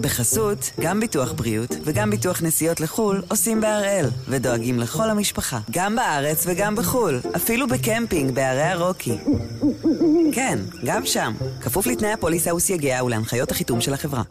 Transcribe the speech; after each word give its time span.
בחסות, 0.00 0.70
גם 0.80 1.00
ביטוח 1.00 1.32
בריאות 1.32 1.76
וגם 1.84 2.10
ביטוח 2.10 2.42
נסיעות 2.42 2.80
לחו"ל 2.80 3.22
עושים 3.28 3.60
בהראל, 3.60 4.06
ודואגים 4.28 4.78
לכל 4.78 5.10
המשפחה, 5.10 5.58
גם 5.70 5.96
בארץ 5.96 6.44
וגם 6.46 6.76
בחו"ל, 6.76 7.20
אפילו 7.36 7.66
בקמפינג 7.68 8.34
בערי 8.34 8.62
הרוקי. 8.62 9.18
כן, 10.32 10.58
גם 10.84 11.06
שם, 11.06 11.32
כפוף 11.60 11.86
לתנאי 11.86 12.12
הפוליסה 12.12 12.54
וסייגיה 12.54 13.04
ולהנחיות 13.04 13.50
החיתום 13.50 13.80
של 13.80 13.94
החברה. 13.94 14.22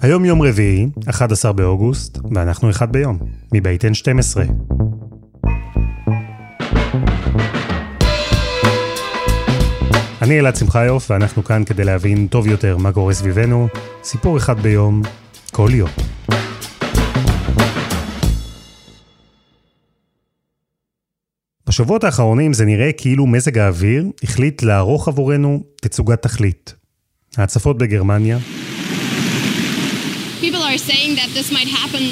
היום 0.00 0.24
יום 0.24 0.42
רביעי, 0.42 0.88
11 1.10 1.52
באוגוסט, 1.52 2.18
ואנחנו 2.34 2.70
אחד 2.70 2.92
ביום, 2.92 3.18
מבית 3.54 3.84
N12. 3.84 4.52
אני 10.22 10.40
אלעד 10.40 10.56
שמחיוף, 10.56 11.10
ואנחנו 11.10 11.44
כאן 11.44 11.64
כדי 11.64 11.84
להבין 11.84 12.26
טוב 12.26 12.46
יותר 12.46 12.76
מה 12.76 12.92
קורה 12.92 13.14
סביבנו. 13.14 13.68
סיפור 14.04 14.36
אחד 14.36 14.60
ביום, 14.60 15.02
כל 15.52 15.68
יום. 15.72 15.88
בשבועות 21.68 22.04
האחרונים 22.04 22.52
זה 22.52 22.64
נראה 22.64 22.92
כאילו 22.92 23.26
מזג 23.26 23.58
האוויר 23.58 24.04
החליט 24.22 24.62
לערוך 24.62 25.08
עבורנו 25.08 25.62
תצוגת 25.80 26.22
תכלית. 26.22 26.74
ההצפות 27.36 27.78
בגרמניה, 27.78 28.38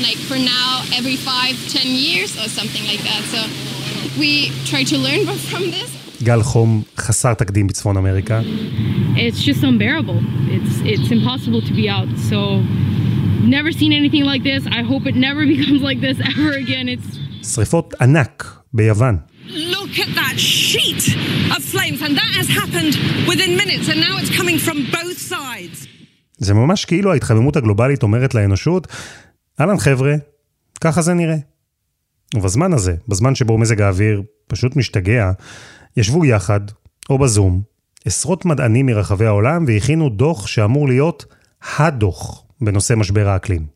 like 0.09 0.21
for 0.31 0.41
now 0.59 0.71
every 0.99 1.19
five, 1.31 1.55
ten 1.77 1.89
years 2.05 2.31
or 2.41 2.49
something 2.59 2.85
like 2.91 3.03
that. 3.09 3.23
So 3.33 3.41
we 4.21 4.31
try 4.71 4.83
to 4.93 4.97
learn 5.07 5.23
from 5.51 5.65
this. 5.77 6.00
גל 6.23 6.43
חום 6.43 6.83
חסר 6.97 7.35
תקדים 7.35 7.67
בצפון 7.67 7.97
אמריקה. 7.97 8.41
It's 9.15 9.43
just 9.43 9.63
unbearable. 9.63 10.21
It's, 10.57 10.75
it's 10.85 11.11
impossible 11.11 11.63
to 11.69 11.73
be 11.73 11.89
out. 11.89 12.11
So 12.31 12.39
never 13.57 13.71
seen 13.73 13.93
anything 13.93 14.25
like 14.33 14.43
this. 14.43 14.63
I 14.79 14.83
hope 14.91 15.03
it 15.07 15.17
never 15.29 15.43
becomes 15.55 15.81
like 15.89 16.01
this 16.01 16.19
ever 16.33 16.53
again. 16.53 16.89
It's... 16.89 17.19
שריפות 17.55 17.95
ענק 18.01 18.61
ביוון. 18.73 19.19
Look 19.49 19.99
at 19.99 20.15
that 20.15 20.37
sheet 20.39 21.03
of 21.57 21.61
flames, 21.73 22.01
and 22.07 22.13
that 22.21 22.33
has 22.41 22.49
happened 22.61 22.95
within 23.31 23.57
minutes, 23.63 23.87
and 23.91 23.99
now 24.07 24.15
it's 24.21 24.33
coming 24.41 24.59
from 24.59 24.79
both 24.93 25.19
sides. 25.19 25.87
זה 26.39 26.55
ממש 26.55 26.85
כאילו 26.85 27.13
ההתחממות 27.13 27.57
הגלובלית 27.57 28.03
אומרת 28.03 28.35
לאנושות, 28.35 28.87
אהלן 29.61 29.79
חבר'ה, 29.79 30.15
ככה 30.81 31.03
זה 31.03 31.15
נראה. 31.15 31.37
ובזמן 32.35 32.73
הזה, 32.73 32.95
בזמן 33.09 33.35
שבו 33.35 33.59
מזג 33.59 33.81
האוויר 33.81 34.23
פשוט 34.47 34.77
משתגע, 34.77 35.33
ישבו 35.97 36.25
יחד, 36.25 36.61
או 37.11 37.19
בזום, 37.19 37.63
עשרות 38.05 38.45
מדענים 38.45 38.87
מרחבי 38.87 39.27
העולם 39.27 39.65
והכינו 39.67 40.09
דוח 40.09 40.47
שאמור 40.47 40.89
להיות 40.89 41.25
הדוח 41.79 42.45
בנושא 42.61 42.95
משבר 42.95 43.29
האקלים. 43.29 43.67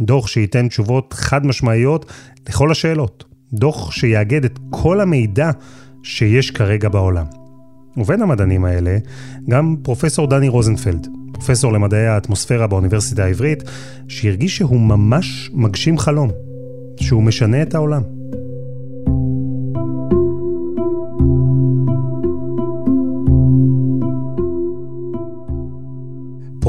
דוח 0.00 0.26
שייתן 0.26 0.68
תשובות 0.68 1.12
חד 1.12 1.46
משמעיות 1.46 2.12
לכל 2.48 2.70
השאלות. 2.70 3.24
דוח 3.52 3.92
שיאגד 3.92 4.44
את 4.44 4.58
כל 4.70 5.00
המידע 5.00 5.50
שיש 6.02 6.50
כרגע 6.50 6.88
בעולם. 6.88 7.26
ובין 7.96 8.22
המדענים 8.22 8.64
האלה, 8.64 8.98
גם 9.48 9.76
פרופסור 9.82 10.26
דני 10.26 10.48
רוזנפלד, 10.48 11.08
פרופסור 11.32 11.72
למדעי 11.72 12.06
האטמוספירה 12.06 12.66
באוניברסיטה 12.66 13.24
העברית, 13.24 13.62
שהרגיש 14.08 14.56
שהוא 14.56 14.80
ממש 14.80 15.50
מגשים 15.54 15.98
חלום, 15.98 16.30
שהוא 17.00 17.22
משנה 17.22 17.62
את 17.62 17.74
העולם. 17.74 18.02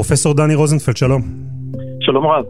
פרופסור 0.04 0.34
דני 0.34 0.54
רוזנפלד, 0.54 0.96
שלום. 0.96 1.20
שלום 2.00 2.26
רב. 2.26 2.44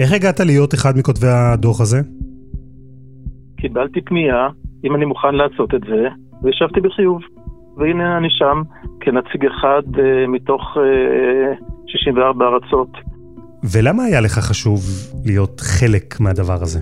איך 0.00 0.12
הגעת 0.12 0.40
להיות 0.40 0.74
אחד 0.74 0.92
מכותבי 0.98 1.26
הדוח 1.26 1.80
הזה? 1.80 2.00
קיבלתי 3.56 4.00
פנייה, 4.00 4.48
אם 4.84 4.94
אני 4.96 5.04
מוכן 5.04 5.34
לעשות 5.34 5.74
את 5.74 5.80
זה, 5.80 6.08
וישבתי 6.42 6.80
בחיוב. 6.80 7.20
והנה 7.76 8.18
אני 8.18 8.28
שם 8.30 8.62
כנציג 9.00 9.46
אחד 9.46 9.82
uh, 9.94 10.00
מתוך 10.28 10.60
uh, 10.76 11.64
64 11.86 12.44
ארצות. 12.46 12.88
ולמה 13.72 14.02
היה 14.04 14.20
לך 14.20 14.32
חשוב 14.32 14.80
להיות 15.26 15.60
חלק 15.60 16.20
מהדבר 16.20 16.62
הזה? 16.62 16.80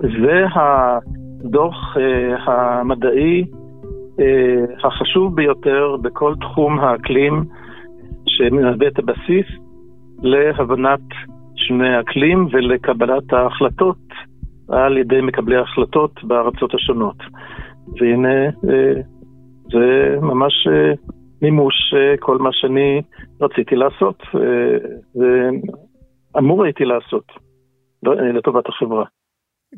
זה 0.00 0.44
הדוח 0.54 1.96
uh, 1.96 2.50
המדעי 2.50 3.44
uh, 3.44 4.86
החשוב 4.86 5.36
ביותר 5.36 5.96
בכל 6.02 6.34
תחום 6.40 6.80
האקלים, 6.80 7.44
שמהווה 8.36 8.88
את 8.88 8.98
הבסיס 8.98 9.46
להבנת 10.22 11.00
שינוי 11.56 11.88
האקלים 11.88 12.48
ולקבלת 12.52 13.32
ההחלטות 13.32 13.98
על 14.68 14.98
ידי 14.98 15.20
מקבלי 15.20 15.56
ההחלטות 15.56 16.24
בארצות 16.24 16.74
השונות. 16.74 17.16
והנה, 18.00 18.50
זה 19.72 20.16
ממש 20.20 20.52
מימוש 21.42 21.74
כל 22.20 22.38
מה 22.38 22.50
שאני 22.52 23.02
רציתי 23.40 23.74
לעשות, 23.76 24.22
ואמור 26.34 26.64
הייתי 26.64 26.84
לעשות 26.84 27.24
לטובת 28.36 28.68
החברה. 28.68 29.04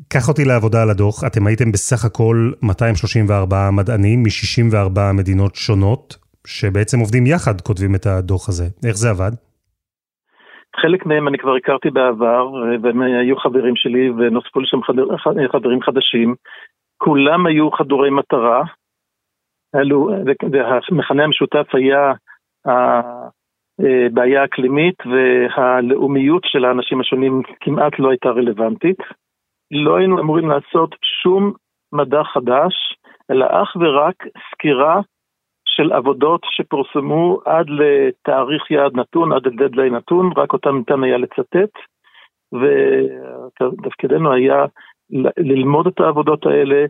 קח 0.09 0.29
אותי 0.29 0.45
לעבודה 0.45 0.83
על 0.83 0.89
הדוח, 0.89 1.23
אתם 1.27 1.47
הייתם 1.47 1.71
בסך 1.71 2.05
הכל 2.05 2.51
234 2.63 3.69
מדענים 3.71 4.23
מ-64 4.23 4.99
מדינות 5.13 5.55
שונות, 5.55 6.17
שבעצם 6.57 6.99
עובדים 6.99 7.25
יחד 7.25 7.61
כותבים 7.61 7.95
את 7.95 8.05
הדוח 8.05 8.49
הזה. 8.49 8.63
איך 8.87 8.95
זה 8.95 9.09
עבד? 9.09 9.31
חלק 10.81 11.05
מהם 11.05 11.27
אני 11.27 11.37
כבר 11.37 11.55
הכרתי 11.55 11.89
בעבר, 11.89 12.47
והם 12.81 13.01
היו 13.01 13.37
חברים 13.37 13.75
שלי, 13.75 14.09
ונוספו 14.09 14.59
לשם 14.59 14.81
חברים 15.51 15.81
חדשים. 15.81 16.35
כולם 16.97 17.45
היו 17.45 17.71
חדורי 17.71 18.09
מטרה, 18.09 18.63
והמכנה 20.51 21.23
המשותף 21.23 21.67
היה 21.73 22.13
הבעיה 22.65 24.41
האקלימית 24.41 24.95
והלאומיות 25.05 26.43
של 26.45 26.65
האנשים 26.65 26.99
השונים 26.99 27.41
כמעט 27.59 27.99
לא 27.99 28.09
הייתה 28.09 28.29
רלוונטית. 28.29 28.97
לא 29.71 29.97
היינו 29.97 30.19
אמורים 30.19 30.49
לעשות 30.49 30.95
שום 31.23 31.53
מדע 31.93 32.23
חדש, 32.23 32.73
אלא 33.31 33.45
אך 33.45 33.75
ורק 33.75 34.15
סקירה 34.51 35.01
של 35.79 35.91
עבודות 35.93 36.41
שפורסמו 36.43 37.39
עד 37.45 37.65
לתאריך 37.69 38.71
יעד 38.71 38.91
נתון, 38.95 39.33
עד 39.33 39.47
לדדליין 39.47 39.95
נתון, 39.95 40.31
רק 40.37 40.53
אותם 40.53 40.77
ניתן 40.77 41.03
היה 41.03 41.17
לצטט, 41.17 41.73
ותפקידנו 42.53 44.33
היה 44.33 44.65
ללמוד 45.37 45.87
את 45.87 45.99
העבודות 45.99 46.45
האלה, 46.45 46.85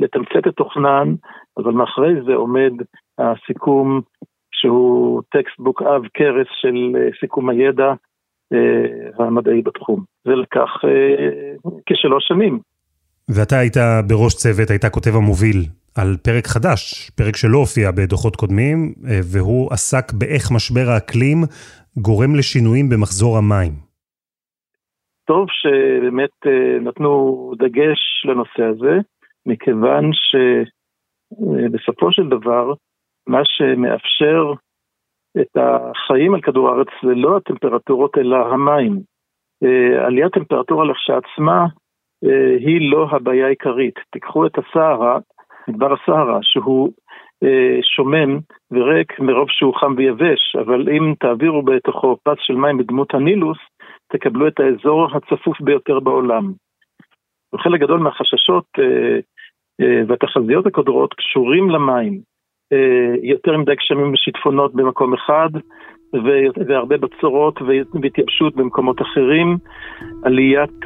לתמצת 0.00 0.46
את 0.48 0.54
תוכנן, 0.54 1.14
אבל 1.58 1.72
מאחורי 1.72 2.14
זה 2.26 2.34
עומד 2.34 2.72
הסיכום 3.18 4.00
שהוא 4.52 5.22
textbook 5.30 5.82
עב 5.82 6.02
כרס 6.14 6.46
של 6.60 6.96
אה, 6.96 7.08
סיכום 7.20 7.50
הידע 7.50 7.92
אה, 8.52 9.26
המדעי 9.26 9.62
בתחום. 9.62 10.04
זה 10.24 10.32
לקח 10.32 10.70
אה, 10.84 11.70
כשלוש 11.86 12.24
שנים. 12.28 12.58
ואתה 13.28 13.58
היית 13.58 13.76
בראש 14.08 14.34
צוות, 14.34 14.70
היית 14.70 14.84
כותב 14.84 15.10
המוביל 15.16 15.56
על 15.98 16.16
פרק 16.22 16.46
חדש, 16.46 17.10
פרק 17.10 17.36
שלא 17.36 17.58
הופיע 17.58 17.90
בדוחות 17.90 18.36
קודמים, 18.36 18.94
והוא 19.32 19.72
עסק 19.72 20.12
באיך 20.12 20.50
משבר 20.56 20.90
האקלים 20.90 21.38
גורם 21.96 22.34
לשינויים 22.34 22.88
במחזור 22.88 23.38
המים. 23.38 23.72
טוב 25.26 25.46
שבאמת 25.50 26.30
נתנו 26.80 27.52
דגש 27.58 28.24
לנושא 28.24 28.62
הזה, 28.62 28.98
מכיוון 29.46 30.10
שבסופו 30.12 32.12
של 32.12 32.28
דבר, 32.28 32.72
מה 33.26 33.40
שמאפשר 33.44 34.52
את 35.40 35.56
החיים 35.56 36.34
על 36.34 36.40
כדור 36.40 36.68
הארץ 36.68 36.88
זה 37.02 37.14
לא 37.14 37.36
הטמפרטורות 37.36 38.18
אלא 38.18 38.36
המים. 38.36 39.00
עליית 40.06 40.32
טמפרטורה 40.32 40.84
לכשעצמה 40.84 41.66
היא 42.58 42.90
לא 42.90 43.08
הבעיה 43.10 43.46
העיקרית. 43.46 43.94
תיקחו 44.12 44.46
את 44.46 44.52
הסהרה, 44.58 45.18
מדבר 45.68 45.92
הסהרה, 45.92 46.38
שהוא 46.42 46.92
שומם 47.96 48.38
וריק 48.70 49.20
מרוב 49.20 49.46
שהוא 49.50 49.74
חם 49.74 49.94
ויבש, 49.96 50.56
אבל 50.56 50.88
אם 50.88 51.14
תעבירו 51.20 51.62
בתוכו 51.62 52.16
פס 52.22 52.36
של 52.40 52.54
מים 52.54 52.78
בדמות 52.78 53.14
הנילוס, 53.14 53.58
תקבלו 54.12 54.48
את 54.48 54.60
האזור 54.60 55.08
הצפוף 55.16 55.60
ביותר 55.60 56.00
בעולם. 56.00 56.52
וחלק 57.54 57.80
גדול 57.80 58.00
מהחששות 58.00 58.64
והתחזיות 60.08 60.66
הקודרות 60.66 61.14
קשורים 61.14 61.70
למים. 61.70 62.20
יותר 63.22 63.56
מדי 63.58 63.74
גשמים 63.74 64.12
ושיטפונות 64.12 64.74
במקום 64.74 65.14
אחד, 65.14 65.48
והרבה 66.68 66.96
בצורות 66.96 67.62
והתייבשות 68.02 68.56
במקומות 68.56 69.02
אחרים, 69.02 69.56
עליית 70.24 70.80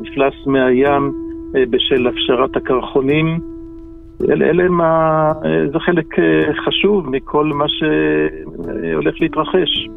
מפלס 0.00 0.46
מהים 0.46 1.25
בשל 1.70 2.06
הפשרת 2.06 2.56
הקרחונים, 2.56 3.40
אלה, 4.30 4.44
אלה 4.44 4.68
מה, 4.68 5.32
זה 5.72 5.78
חלק 5.78 6.06
חשוב 6.66 7.10
מכל 7.10 7.46
מה 7.46 7.64
שהולך 7.68 9.14
להתרחש. 9.20 9.88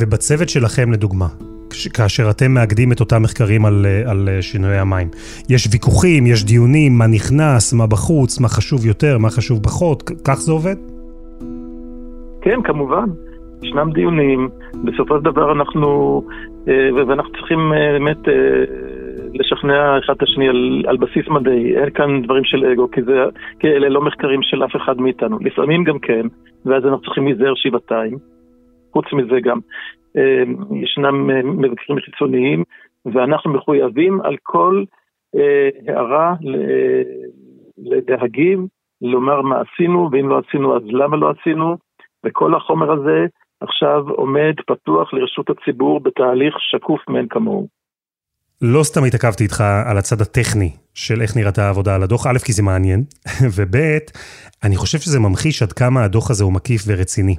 ובצוות 0.00 0.48
שלכם 0.48 0.92
לדוגמה, 0.92 1.26
כאשר 1.94 2.30
אתם 2.30 2.50
מאגדים 2.50 2.92
את 2.92 3.00
אותם 3.00 3.22
מחקרים 3.22 3.64
על, 3.64 3.86
על 4.06 4.28
שינויי 4.40 4.78
המים. 4.78 5.08
יש 5.48 5.68
ויכוחים, 5.72 6.26
יש 6.26 6.44
דיונים, 6.44 6.98
מה 6.98 7.06
נכנס, 7.06 7.72
מה 7.72 7.86
בחוץ, 7.86 8.40
מה 8.40 8.48
חשוב 8.48 8.86
יותר, 8.86 9.18
מה 9.18 9.30
חשוב 9.30 9.62
פחות, 9.62 10.02
כך 10.24 10.34
זה 10.34 10.52
עובד? 10.52 10.76
כן, 12.42 12.62
כמובן. 12.64 13.08
ישנם 13.62 13.90
דיונים, 13.92 14.48
בסופו 14.84 15.18
של 15.18 15.24
דבר 15.24 15.52
אנחנו, 15.52 16.22
אה, 16.68 17.04
ואנחנו 17.08 17.32
צריכים 17.32 17.72
אה, 17.72 17.92
באמת 17.92 18.28
אה, 18.28 18.34
לשכנע 19.34 19.98
אחד 19.98 20.14
את 20.16 20.22
השני 20.22 20.48
על, 20.48 20.84
על 20.86 20.96
בסיס 20.96 21.28
מדעי, 21.28 21.76
אין 21.76 21.90
כאן 21.90 22.22
דברים 22.22 22.44
של 22.44 22.64
אגו, 22.64 22.90
כי, 22.90 23.02
זה, 23.02 23.24
כי 23.58 23.66
אלה 23.66 23.88
לא 23.88 24.00
מחקרים 24.00 24.42
של 24.42 24.64
אף 24.64 24.76
אחד 24.76 25.00
מאיתנו. 25.00 25.38
לפעמים 25.40 25.84
גם 25.84 25.98
כן, 25.98 26.26
ואז 26.64 26.84
אנחנו 26.84 27.00
צריכים 27.00 27.26
להיזהר 27.26 27.54
שבעתיים. 27.54 28.18
חוץ 28.92 29.12
מזה 29.12 29.40
גם, 29.40 29.58
ישנם 30.82 31.26
מבקרים 31.60 31.98
חיצוניים, 32.00 32.64
ואנחנו 33.06 33.52
מחויבים 33.52 34.20
על 34.20 34.36
כל 34.42 34.84
הערה 35.34 36.34
להגיב, 38.08 38.60
לומר 39.02 39.42
מה 39.42 39.60
עשינו, 39.60 40.08
ואם 40.12 40.28
לא 40.28 40.40
עשינו 40.48 40.76
אז 40.76 40.82
למה 40.86 41.16
לא 41.16 41.30
עשינו, 41.30 41.76
וכל 42.26 42.54
החומר 42.54 42.92
הזה 42.92 43.26
עכשיו 43.60 44.08
עומד 44.08 44.54
פתוח 44.66 45.14
לרשות 45.14 45.50
הציבור 45.50 46.00
בתהליך 46.00 46.56
שקוף 46.60 47.08
מאין 47.08 47.26
כמוהו. 47.28 47.77
לא 48.62 48.84
סתם 48.84 49.04
התעכבתי 49.04 49.44
איתך 49.44 49.64
על 49.84 49.98
הצד 49.98 50.20
הטכני 50.20 50.70
של 50.94 51.22
איך 51.22 51.36
נראתה 51.36 51.66
העבודה 51.66 51.94
על 51.94 52.02
הדוח, 52.02 52.26
א', 52.26 52.38
כי 52.38 52.52
זה 52.52 52.62
מעניין, 52.62 53.04
וב', 53.54 53.76
אני 54.62 54.76
חושב 54.76 55.00
שזה 55.00 55.18
ממחיש 55.18 55.62
עד 55.62 55.72
כמה 55.72 56.04
הדוח 56.04 56.30
הזה 56.30 56.44
הוא 56.44 56.52
מקיף 56.52 56.82
ורציני. 56.86 57.36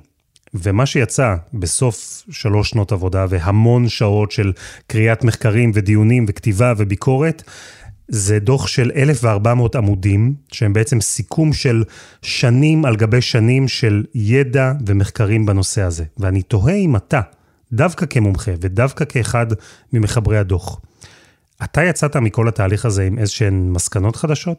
ומה 0.54 0.86
שיצא 0.86 1.36
בסוף 1.54 2.24
שלוש 2.30 2.70
שנות 2.70 2.92
עבודה 2.92 3.26
והמון 3.30 3.90
שעות 3.90 4.32
של 4.32 4.52
קריאת 4.88 5.24
מחקרים 5.24 5.72
ודיונים 5.74 6.26
וכתיבה 6.28 6.74
וביקורת, 6.78 7.44
זה 8.08 8.40
דוח 8.40 8.68
של 8.68 8.92
1,400 8.96 9.76
עמודים, 9.76 10.34
שהם 10.52 10.74
בעצם 10.74 11.02
סיכום 11.02 11.54
של 11.54 11.84
שנים 12.22 12.86
על 12.86 12.96
גבי 12.96 13.22
שנים 13.22 13.68
של 13.68 14.04
ידע 14.16 14.74
ומחקרים 14.86 15.46
בנושא 15.46 15.82
הזה. 15.82 16.04
ואני 16.18 16.42
תוהה 16.42 16.76
אם 16.76 16.96
אתה, 16.96 17.22
דווקא 17.74 18.06
כמומחה 18.06 18.52
ודווקא 18.62 19.06
כאחד 19.06 19.48
ממחברי 19.94 20.38
הדוח, 20.38 20.80
אתה 21.64 21.82
יצאת 21.90 22.16
מכל 22.16 22.48
התהליך 22.48 22.86
הזה 22.86 23.04
עם 23.08 23.18
איזשהן 23.18 23.54
מסקנות 23.74 24.16
חדשות? 24.16 24.58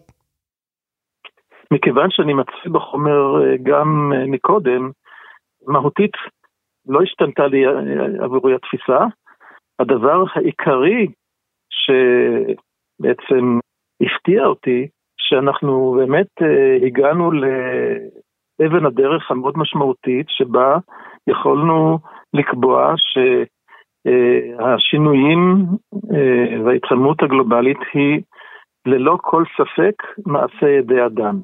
מכיוון 1.72 2.10
שאני 2.10 2.34
מצוי 2.34 2.72
בחומר 2.72 3.42
אה, 3.42 3.56
גם 3.62 4.12
אה, 4.14 4.26
מקודם, 4.26 4.90
מהותית 5.66 6.12
לא 6.86 7.02
השתנתה 7.02 7.46
לי 7.46 7.66
אה, 7.66 8.24
עבורי 8.24 8.54
התפיסה. 8.54 8.98
הדבר 9.78 10.24
העיקרי 10.34 11.06
ש... 11.70 11.90
בעצם 13.00 13.58
הפתיע 14.02 14.44
אותי 14.46 14.88
שאנחנו 15.16 15.96
באמת 15.98 16.26
הגענו 16.86 17.30
לאבן 17.32 18.86
הדרך 18.86 19.30
המאוד 19.30 19.58
משמעותית 19.58 20.26
שבה 20.28 20.78
יכולנו 21.26 21.98
לקבוע 22.34 22.94
שהשינויים 22.96 23.59
uh, 24.08 24.62
uh, 24.62 26.16
וההתחממות 26.64 27.22
הגלובלית 27.22 27.78
היא 27.94 28.20
ללא 28.86 29.18
כל 29.20 29.44
ספק 29.56 29.94
מעשה 30.26 30.68
ידי 30.68 31.06
אדם. 31.06 31.40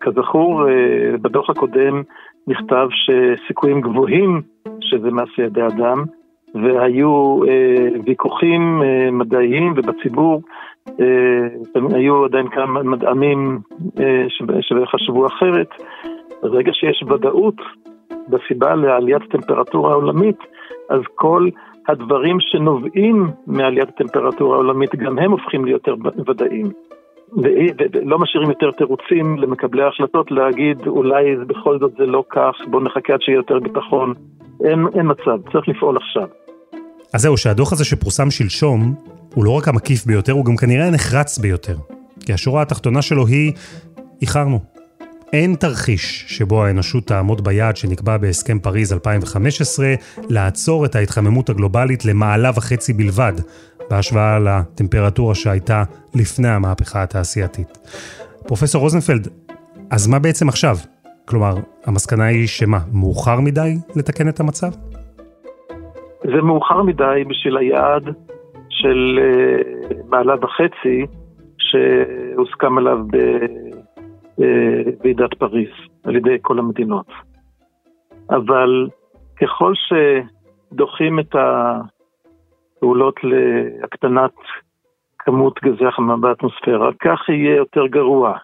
כזכור, 0.00 0.62
uh, 0.62 1.18
בדוח 1.22 1.50
הקודם 1.50 2.02
נכתב 2.46 2.88
שסיכויים 2.90 3.80
גבוהים 3.80 4.42
שזה 4.80 5.10
מעשה 5.10 5.42
ידי 5.42 5.66
אדם, 5.66 6.04
והיו 6.54 7.40
אה, 7.48 8.00
ויכוחים 8.04 8.82
אה, 8.82 9.10
מדעיים 9.10 9.72
ובציבור 9.76 10.42
אה, 11.00 11.94
היו 11.94 12.24
עדיין 12.24 12.48
כמה 12.48 12.82
מדענים 12.82 13.58
אה, 14.00 14.24
שחשבו 14.60 15.26
אחרת. 15.26 15.68
ברגע 16.42 16.72
שיש 16.74 17.02
ודאות 17.02 17.56
בסיבה 18.28 18.74
לעליית 18.74 19.22
הטמפרטורה 19.22 19.92
העולמית, 19.92 20.38
אז 20.90 21.00
כל 21.14 21.48
הדברים 21.88 22.36
שנובעים 22.40 23.30
מעליית 23.46 23.88
הטמפרטורה 23.88 24.54
העולמית 24.54 24.94
גם 24.94 25.18
הם 25.18 25.30
הופכים 25.30 25.64
להיות 25.64 25.86
יותר 25.86 26.10
ודאיים. 26.28 26.70
ולא 27.42 28.18
משאירים 28.18 28.48
יותר 28.48 28.70
תירוצים 28.70 29.38
למקבלי 29.38 29.82
ההחלטות 29.82 30.30
להגיד 30.30 30.86
אולי 30.86 31.36
בכל 31.46 31.78
זאת 31.78 31.92
זה 31.98 32.06
לא 32.06 32.24
כך, 32.30 32.54
בואו 32.70 32.84
נחכה 32.84 33.12
עד 33.12 33.20
שיהיה 33.22 33.36
יותר 33.36 33.58
ביטחון. 33.58 34.14
אין, 34.64 34.86
אין 34.94 35.06
מצב, 35.10 35.50
צריך 35.52 35.68
לפעול 35.68 35.96
עכשיו. 35.96 36.28
אז 37.14 37.20
זהו, 37.20 37.36
שהדוח 37.36 37.72
הזה 37.72 37.84
שפורסם 37.84 38.30
שלשום, 38.30 38.94
הוא 39.34 39.44
לא 39.44 39.50
רק 39.50 39.68
המקיף 39.68 40.06
ביותר, 40.06 40.32
הוא 40.32 40.44
גם 40.44 40.56
כנראה 40.56 40.86
הנחרץ 40.86 41.38
ביותר. 41.38 41.76
כי 42.26 42.32
השורה 42.32 42.62
התחתונה 42.62 43.02
שלו 43.02 43.26
היא, 43.26 43.52
איחרנו. 44.22 44.71
אין 45.32 45.54
תרחיש 45.54 46.24
שבו 46.28 46.64
האנושות 46.64 47.06
תעמוד 47.06 47.44
ביעד 47.44 47.76
שנקבע 47.76 48.16
בהסכם 48.16 48.58
פריז 48.58 48.92
2015 48.92 49.86
לעצור 50.30 50.84
את 50.84 50.94
ההתחממות 50.94 51.50
הגלובלית 51.50 52.04
למעלה 52.04 52.50
וחצי 52.50 52.92
בלבד, 52.92 53.32
בהשוואה 53.90 54.38
לטמפרטורה 54.38 55.34
שהייתה 55.34 55.82
לפני 56.14 56.48
המהפכה 56.48 57.02
התעשייתית. 57.02 57.78
פרופסור 58.46 58.82
רוזנפלד, 58.82 59.28
אז 59.90 60.08
מה 60.08 60.18
בעצם 60.18 60.48
עכשיו? 60.48 60.76
כלומר, 61.28 61.54
המסקנה 61.86 62.24
היא 62.24 62.46
שמה, 62.46 62.78
מאוחר 62.92 63.40
מדי 63.40 63.74
לתקן 63.96 64.28
את 64.28 64.40
המצב? 64.40 64.70
זה 66.24 66.42
מאוחר 66.42 66.82
מדי 66.82 67.24
בשביל 67.28 67.56
היעד 67.56 68.04
של 68.68 69.18
אה, 69.22 69.96
מעלה 70.08 70.34
וחצי 70.34 71.06
שהוסכם 71.58 72.78
עליו 72.78 72.98
בוועידת 74.38 75.34
פריז 75.34 75.70
על 76.04 76.16
ידי 76.16 76.36
כל 76.42 76.58
המדינות. 76.58 77.06
אבל 78.30 78.88
ככל 79.42 79.72
שדוחים 79.74 81.20
את 81.20 81.34
הפעולות 81.34 83.14
להקטנת 83.24 84.34
כמות 85.18 85.60
גזי 85.64 85.86
החממה 85.86 86.16
באטמוספירה, 86.16 86.90
כך 87.00 87.28
יהיה 87.28 87.56
יותר 87.56 87.86
גרוע. 87.86 88.38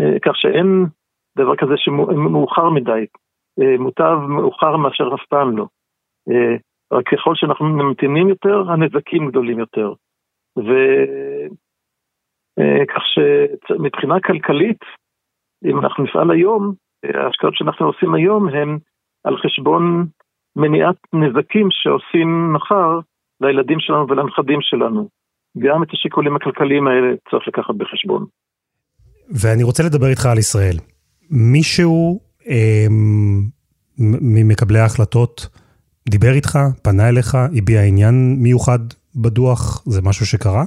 אה, 0.00 0.18
כך 0.24 0.36
שאין 0.36 0.86
דבר 1.38 1.56
כזה 1.56 1.74
שמאוחר 1.76 2.70
מדי. 2.70 3.06
אה, 3.60 3.78
מוטב 3.78 4.18
מאוחר 4.28 4.76
מאשר 4.76 5.14
אף 5.14 5.26
פעם 5.28 5.56
לא. 5.56 5.66
רק 6.92 7.08
ככל 7.08 7.34
שאנחנו 7.34 7.66
ממתינים 7.66 8.28
יותר, 8.28 8.70
הנזקים 8.70 9.28
גדולים 9.28 9.58
יותר. 9.58 9.92
אה, 12.58 12.84
שמבחינה 13.14 14.20
כלכלית, 14.20 14.80
אם 15.64 15.78
אנחנו 15.78 16.04
נפעל 16.04 16.30
היום, 16.30 16.74
ההשקעות 17.04 17.54
שאנחנו 17.56 17.86
עושים 17.86 18.14
היום 18.14 18.48
הן 18.48 18.78
על 19.24 19.36
חשבון 19.36 20.06
מניעת 20.56 20.96
נזקים 21.12 21.68
שעושים 21.70 22.52
מחר 22.52 22.98
לילדים 23.40 23.80
שלנו 23.80 24.06
ולנכדים 24.08 24.58
שלנו. 24.60 25.08
גם 25.58 25.82
את 25.82 25.88
השיקולים 25.92 26.36
הכלכליים 26.36 26.86
האלה 26.88 27.14
צריך 27.30 27.48
לקחת 27.48 27.74
בחשבון. 27.74 28.24
ואני 29.30 29.62
רוצה 29.62 29.82
לדבר 29.82 30.06
איתך 30.06 30.26
על 30.26 30.38
ישראל. 30.38 30.76
מישהו 31.30 32.20
אה, 32.48 32.86
ממקבלי 34.20 34.78
ההחלטות 34.78 35.48
דיבר 36.08 36.32
איתך, 36.32 36.58
פנה 36.82 37.08
אליך, 37.08 37.34
הביע 37.58 37.82
עניין 37.82 38.36
מיוחד 38.38 38.78
בדוח? 39.16 39.82
זה 39.86 40.02
משהו 40.02 40.26
שקרה? 40.26 40.64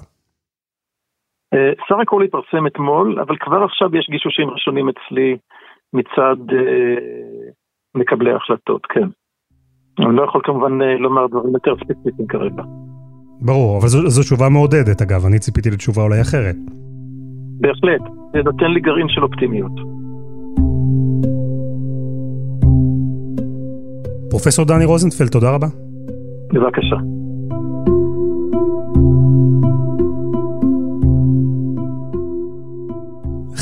אה, 1.53 1.71
סך 1.89 1.95
הכל 2.01 2.23
התפרסם 2.23 2.67
אתמול, 2.67 3.19
אבל 3.19 3.35
כבר 3.39 3.63
עכשיו 3.63 3.95
יש 3.95 4.07
גישושים 4.11 4.49
ראשונים 4.49 4.89
אצלי 4.89 5.37
מצד 5.93 6.37
אה, 6.53 6.95
מקבלי 7.95 8.31
ההחלטות, 8.31 8.85
כן. 8.85 9.07
אני 9.99 10.15
לא 10.15 10.23
יכול 10.23 10.41
כמובן 10.43 10.81
אה, 10.81 10.97
לומר 10.97 11.27
דברים 11.27 11.53
יותר 11.53 11.75
ספציפיים 11.75 12.27
כרגע. 12.27 12.63
ברור, 13.41 13.77
אבל 13.79 13.87
זו, 13.87 14.09
זו 14.09 14.21
תשובה 14.21 14.49
מעודדת 14.49 15.01
אגב, 15.01 15.25
אני 15.25 15.39
ציפיתי 15.39 15.69
לתשובה 15.69 16.01
אולי 16.03 16.21
אחרת. 16.21 16.55
בהחלט, 17.61 18.01
זה 18.33 18.39
נותן 18.43 18.71
לי 18.73 18.79
גרעין 18.79 19.09
של 19.09 19.23
אופטימיות. 19.23 19.71
פרופסור 24.29 24.65
דני 24.65 24.85
רוזנפלד, 24.85 25.27
תודה 25.27 25.55
רבה. 25.55 25.67
בבקשה. 26.53 26.95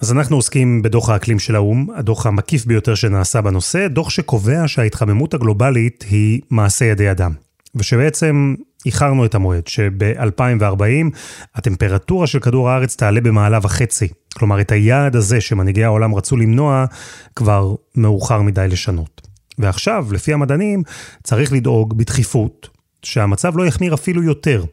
אז 0.00 0.12
אנחנו 0.12 0.36
עוסקים 0.36 0.82
בדוח 0.82 1.08
האקלים 1.08 1.38
של 1.38 1.54
האו"ם, 1.56 1.86
הדוח 1.94 2.26
המקיף 2.26 2.64
ביותר 2.64 2.94
שנעשה 2.94 3.40
בנושא, 3.40 3.88
דוח 3.88 4.10
שקובע 4.10 4.62
שההתחממות 4.66 5.34
הגלובלית 5.34 6.04
היא 6.10 6.40
מעשה 6.50 6.84
ידי 6.84 7.10
אדם. 7.10 7.32
ושבעצם 7.74 8.54
איחרנו 8.86 9.24
את 9.24 9.34
המועד, 9.34 9.66
שב-2040 9.66 11.16
הטמפרטורה 11.54 12.26
של 12.26 12.40
כדור 12.40 12.70
הארץ 12.70 12.96
תעלה 12.96 13.20
במעלה 13.20 13.58
וחצי. 13.62 14.08
כלומר, 14.34 14.60
את 14.60 14.72
היעד 14.72 15.16
הזה 15.16 15.40
שמנהיגי 15.40 15.84
העולם 15.84 16.14
רצו 16.14 16.36
למנוע, 16.36 16.84
כבר 17.36 17.74
מאוחר 17.94 18.42
מדי 18.42 18.66
לשנות. 18.68 19.28
ועכשיו, 19.58 20.06
לפי 20.10 20.32
המדענים, 20.32 20.82
צריך 21.22 21.52
לדאוג 21.52 21.98
בדחיפות 21.98 22.68
שהמצב 23.02 23.56
לא 23.56 23.66
יחמיר 23.66 23.94
אפילו 23.94 24.22
יותר. 24.22 24.64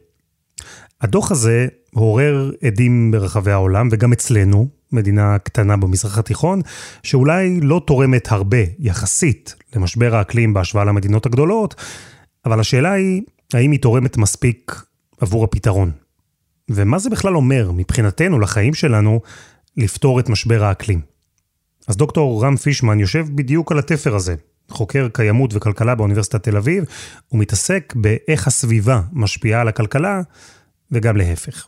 הדוח 1.00 1.32
הזה 1.32 1.66
עורר 1.94 2.50
עדים 2.64 3.10
ברחבי 3.10 3.52
העולם, 3.52 3.88
וגם 3.92 4.12
אצלנו, 4.12 4.75
מדינה 4.92 5.38
קטנה 5.38 5.76
במזרח 5.76 6.18
התיכון, 6.18 6.60
שאולי 7.02 7.60
לא 7.60 7.82
תורמת 7.86 8.32
הרבה, 8.32 8.58
יחסית, 8.78 9.54
למשבר 9.76 10.14
האקלים 10.14 10.54
בהשוואה 10.54 10.84
למדינות 10.84 11.26
הגדולות, 11.26 11.74
אבל 12.44 12.60
השאלה 12.60 12.92
היא, 12.92 13.22
האם 13.54 13.70
היא 13.70 13.80
תורמת 13.80 14.16
מספיק 14.16 14.82
עבור 15.20 15.44
הפתרון? 15.44 15.90
ומה 16.70 16.98
זה 16.98 17.10
בכלל 17.10 17.36
אומר, 17.36 17.70
מבחינתנו, 17.72 18.40
לחיים 18.40 18.74
שלנו, 18.74 19.20
לפתור 19.76 20.20
את 20.20 20.28
משבר 20.28 20.64
האקלים? 20.64 21.00
אז 21.88 21.96
דוקטור 21.96 22.44
רם 22.44 22.56
פישמן 22.56 23.00
יושב 23.00 23.26
בדיוק 23.34 23.72
על 23.72 23.78
התפר 23.78 24.14
הזה, 24.14 24.34
חוקר 24.70 25.08
קיימות 25.12 25.50
וכלכלה 25.54 25.94
באוניברסיטת 25.94 26.42
תל 26.42 26.56
אביב, 26.56 26.84
ומתעסק 27.32 27.92
באיך 27.96 28.46
הסביבה 28.46 29.00
משפיעה 29.12 29.60
על 29.60 29.68
הכלכלה, 29.68 30.20
וגם 30.92 31.16
להפך. 31.16 31.66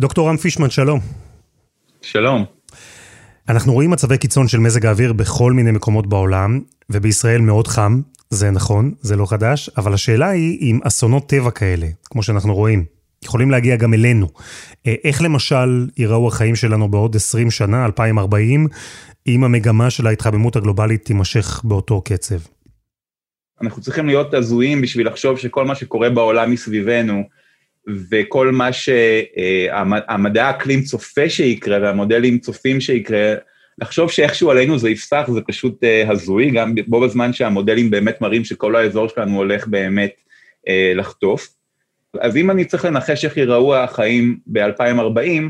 דוקטור 0.00 0.28
רם 0.28 0.36
פישמן, 0.36 0.70
שלום. 0.70 1.23
שלום. 2.04 2.44
אנחנו 3.48 3.72
רואים 3.72 3.90
מצבי 3.90 4.18
קיצון 4.18 4.48
של 4.48 4.58
מזג 4.58 4.86
האוויר 4.86 5.12
בכל 5.12 5.52
מיני 5.52 5.70
מקומות 5.70 6.06
בעולם, 6.06 6.60
ובישראל 6.90 7.40
מאוד 7.40 7.66
חם, 7.66 8.00
זה 8.30 8.50
נכון, 8.50 8.94
זה 9.00 9.16
לא 9.16 9.26
חדש, 9.26 9.70
אבל 9.76 9.94
השאלה 9.94 10.28
היא 10.28 10.58
אם 10.60 10.80
אסונות 10.84 11.28
טבע 11.28 11.50
כאלה, 11.50 11.86
כמו 12.04 12.22
שאנחנו 12.22 12.54
רואים, 12.54 12.84
יכולים 13.24 13.50
להגיע 13.50 13.76
גם 13.76 13.94
אלינו. 13.94 14.28
אה, 14.86 14.94
איך 15.04 15.22
למשל 15.22 15.88
ייראו 15.96 16.28
החיים 16.28 16.56
שלנו 16.56 16.90
בעוד 16.90 17.16
20 17.16 17.50
שנה, 17.50 17.84
2040, 17.84 18.68
אם 19.26 19.44
המגמה 19.44 19.90
של 19.90 20.06
ההתחממות 20.06 20.56
הגלובלית 20.56 21.04
תימשך 21.04 21.60
באותו 21.64 22.00
קצב? 22.00 22.38
אנחנו 23.62 23.82
צריכים 23.82 24.06
להיות 24.06 24.34
הזויים 24.34 24.80
בשביל 24.80 25.06
לחשוב 25.06 25.38
שכל 25.38 25.64
מה 25.64 25.74
שקורה 25.74 26.10
בעולם 26.10 26.50
מסביבנו, 26.50 27.22
וכל 28.10 28.50
מה 28.52 28.68
שהמדע 28.72 30.46
האקלים 30.46 30.82
צופה 30.82 31.28
שיקרה 31.28 31.78
והמודלים 31.82 32.38
צופים 32.38 32.80
שיקרה, 32.80 33.34
לחשוב 33.78 34.10
שאיכשהו 34.10 34.50
עלינו 34.50 34.78
זה 34.78 34.90
יפסח 34.90 35.30
זה 35.32 35.40
פשוט 35.40 35.84
uh, 35.84 36.12
הזוי, 36.12 36.50
גם 36.50 36.74
בו 36.86 37.00
בזמן 37.00 37.32
שהמודלים 37.32 37.90
באמת 37.90 38.20
מראים 38.20 38.44
שכל 38.44 38.76
האזור 38.76 39.08
שלנו 39.08 39.36
הולך 39.36 39.66
באמת 39.66 40.14
uh, 40.68 40.70
לחטוף. 40.94 41.48
אז 42.20 42.36
אם 42.36 42.50
אני 42.50 42.64
צריך 42.64 42.84
לנחש 42.84 43.24
איך 43.24 43.36
ייראו 43.36 43.76
החיים 43.76 44.38
ב-2040, 44.46 45.42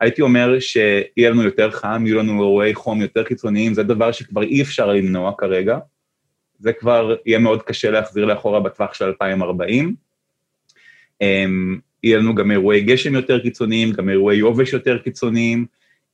הייתי 0.00 0.22
אומר 0.22 0.60
שיהיה 0.60 1.30
לנו 1.30 1.42
יותר 1.42 1.70
חם, 1.70 2.02
יהיו 2.06 2.18
לנו 2.18 2.32
אירועי 2.32 2.74
חום 2.74 3.02
יותר 3.02 3.24
קיצוניים, 3.24 3.74
זה 3.74 3.82
דבר 3.82 4.12
שכבר 4.12 4.42
אי 4.42 4.62
אפשר 4.62 4.92
למנוע 4.92 5.32
כרגע. 5.38 5.78
זה 6.58 6.72
כבר 6.72 7.16
יהיה 7.26 7.38
מאוד 7.38 7.62
קשה 7.62 7.90
להחזיר 7.90 8.24
לאחורה 8.24 8.60
בטווח 8.60 8.94
של 8.94 9.04
2040. 9.04 10.05
Um, 11.22 11.80
יהיה 12.02 12.18
לנו 12.18 12.34
גם 12.34 12.50
אירועי 12.50 12.80
גשם 12.80 13.14
יותר 13.14 13.38
קיצוניים, 13.38 13.92
גם 13.92 14.08
אירועי 14.08 14.36
יובש 14.36 14.72
יותר 14.72 14.98
קיצוניים. 14.98 15.66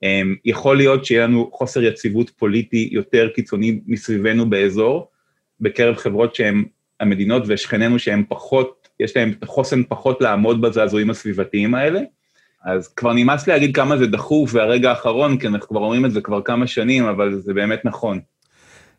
Um, 0.05 0.07
יכול 0.45 0.77
להיות 0.77 1.05
שיהיה 1.05 1.27
לנו 1.27 1.51
חוסר 1.53 1.83
יציבות 1.83 2.31
פוליטי 2.31 2.89
יותר 2.93 3.29
קיצוני 3.35 3.81
מסביבנו 3.87 4.51
באזור, 4.51 5.09
בקרב 5.61 5.97
חברות 5.97 6.35
שהן 6.35 6.65
המדינות 7.01 7.43
ושכנינו 7.47 7.99
שהן 7.99 8.25
פחות, 8.29 8.89
יש 9.01 9.17
להן 9.17 9.35
חוסן 9.45 9.83
פחות 9.89 10.21
לעמוד 10.21 10.61
בזעזועים 10.61 11.11
הסביבתיים 11.11 11.75
האלה. 11.75 12.01
אז 12.65 12.89
כבר 12.89 13.13
נמאס 13.13 13.49
להגיד 13.49 13.77
כמה 13.77 13.99
זה 13.99 14.07
דחוף 14.07 14.55
והרגע 14.55 14.91
האחרון, 14.91 15.39
כי 15.39 15.47
אנחנו 15.47 15.69
כבר 15.69 15.81
אומרים 15.81 16.05
את 16.05 16.13
זה 16.13 16.21
כבר 16.21 16.43
כמה 16.43 16.67
שנים, 16.67 17.05
אבל 17.05 17.41
זה 17.41 17.55
באמת 17.55 17.85
נכון. 17.85 18.21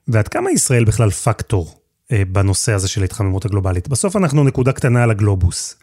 ועד 0.08 0.28
כמה 0.28 0.52
ישראל 0.52 0.84
בכלל 0.84 1.10
פקטור 1.10 1.76
אה, 2.12 2.24
בנושא 2.28 2.72
הזה 2.72 2.88
של 2.88 3.02
ההתחממות 3.02 3.46
הגלובלית? 3.46 3.88
בסוף 3.88 4.16
אנחנו 4.16 4.44
נקודה 4.44 4.72
קטנה 4.72 5.04
על 5.04 5.12
הגלובוס. 5.12 5.76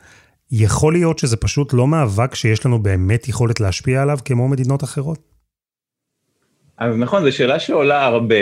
יכול 0.52 0.92
להיות 0.92 1.18
שזה 1.18 1.36
פשוט 1.36 1.72
לא 1.72 1.86
מאבק 1.86 2.34
שיש 2.34 2.66
לנו 2.66 2.82
באמת 2.82 3.28
יכולת 3.28 3.60
להשפיע 3.60 4.02
עליו 4.02 4.18
כמו 4.24 4.48
מדינות 4.48 4.84
אחרות? 4.84 5.18
אז 6.78 6.96
נכון, 6.96 7.22
זו 7.22 7.36
שאלה 7.36 7.58
שעולה 7.58 8.04
הרבה, 8.04 8.34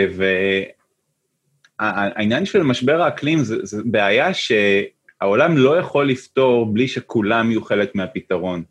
והעניין 1.78 2.46
של 2.46 2.62
משבר 2.62 3.02
האקלים 3.02 3.38
זה 3.42 3.82
בעיה 3.84 4.30
שהעולם 4.34 5.56
לא 5.56 5.78
יכול 5.78 6.08
לפתור 6.08 6.74
בלי 6.74 6.88
שכולם 6.88 7.50
יהיו 7.50 7.64
חלק 7.64 7.94
מהפתרון. 7.94 8.62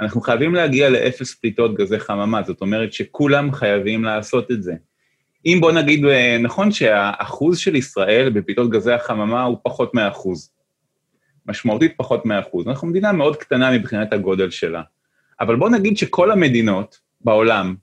אנחנו 0.00 0.20
חייבים 0.20 0.54
להגיע 0.54 0.90
לאפס 0.90 1.34
פליטות 1.34 1.74
גזי 1.74 1.98
חממה, 1.98 2.42
זאת 2.42 2.60
אומרת 2.60 2.92
שכולם 2.92 3.52
חייבים 3.52 4.04
לעשות 4.04 4.50
את 4.50 4.62
זה. 4.62 4.72
אם 5.46 5.58
בוא 5.60 5.72
נגיד, 5.72 6.04
נכון 6.40 6.72
שהאחוז 6.72 7.58
של 7.58 7.76
ישראל 7.76 8.30
בפליטות 8.30 8.70
גזי 8.70 8.92
החממה 8.92 9.42
הוא 9.42 9.58
פחות 9.62 9.94
מאחוז. 9.94 10.57
משמעותית 11.48 11.92
פחות 11.96 12.26
מ-1%. 12.26 12.68
אנחנו 12.68 12.88
מדינה 12.88 13.12
מאוד 13.12 13.36
קטנה 13.36 13.70
מבחינת 13.70 14.12
הגודל 14.12 14.50
שלה. 14.50 14.82
אבל 15.40 15.56
בואו 15.56 15.70
נגיד 15.70 15.96
שכל 15.96 16.30
המדינות 16.30 16.98
בעולם 17.20 17.74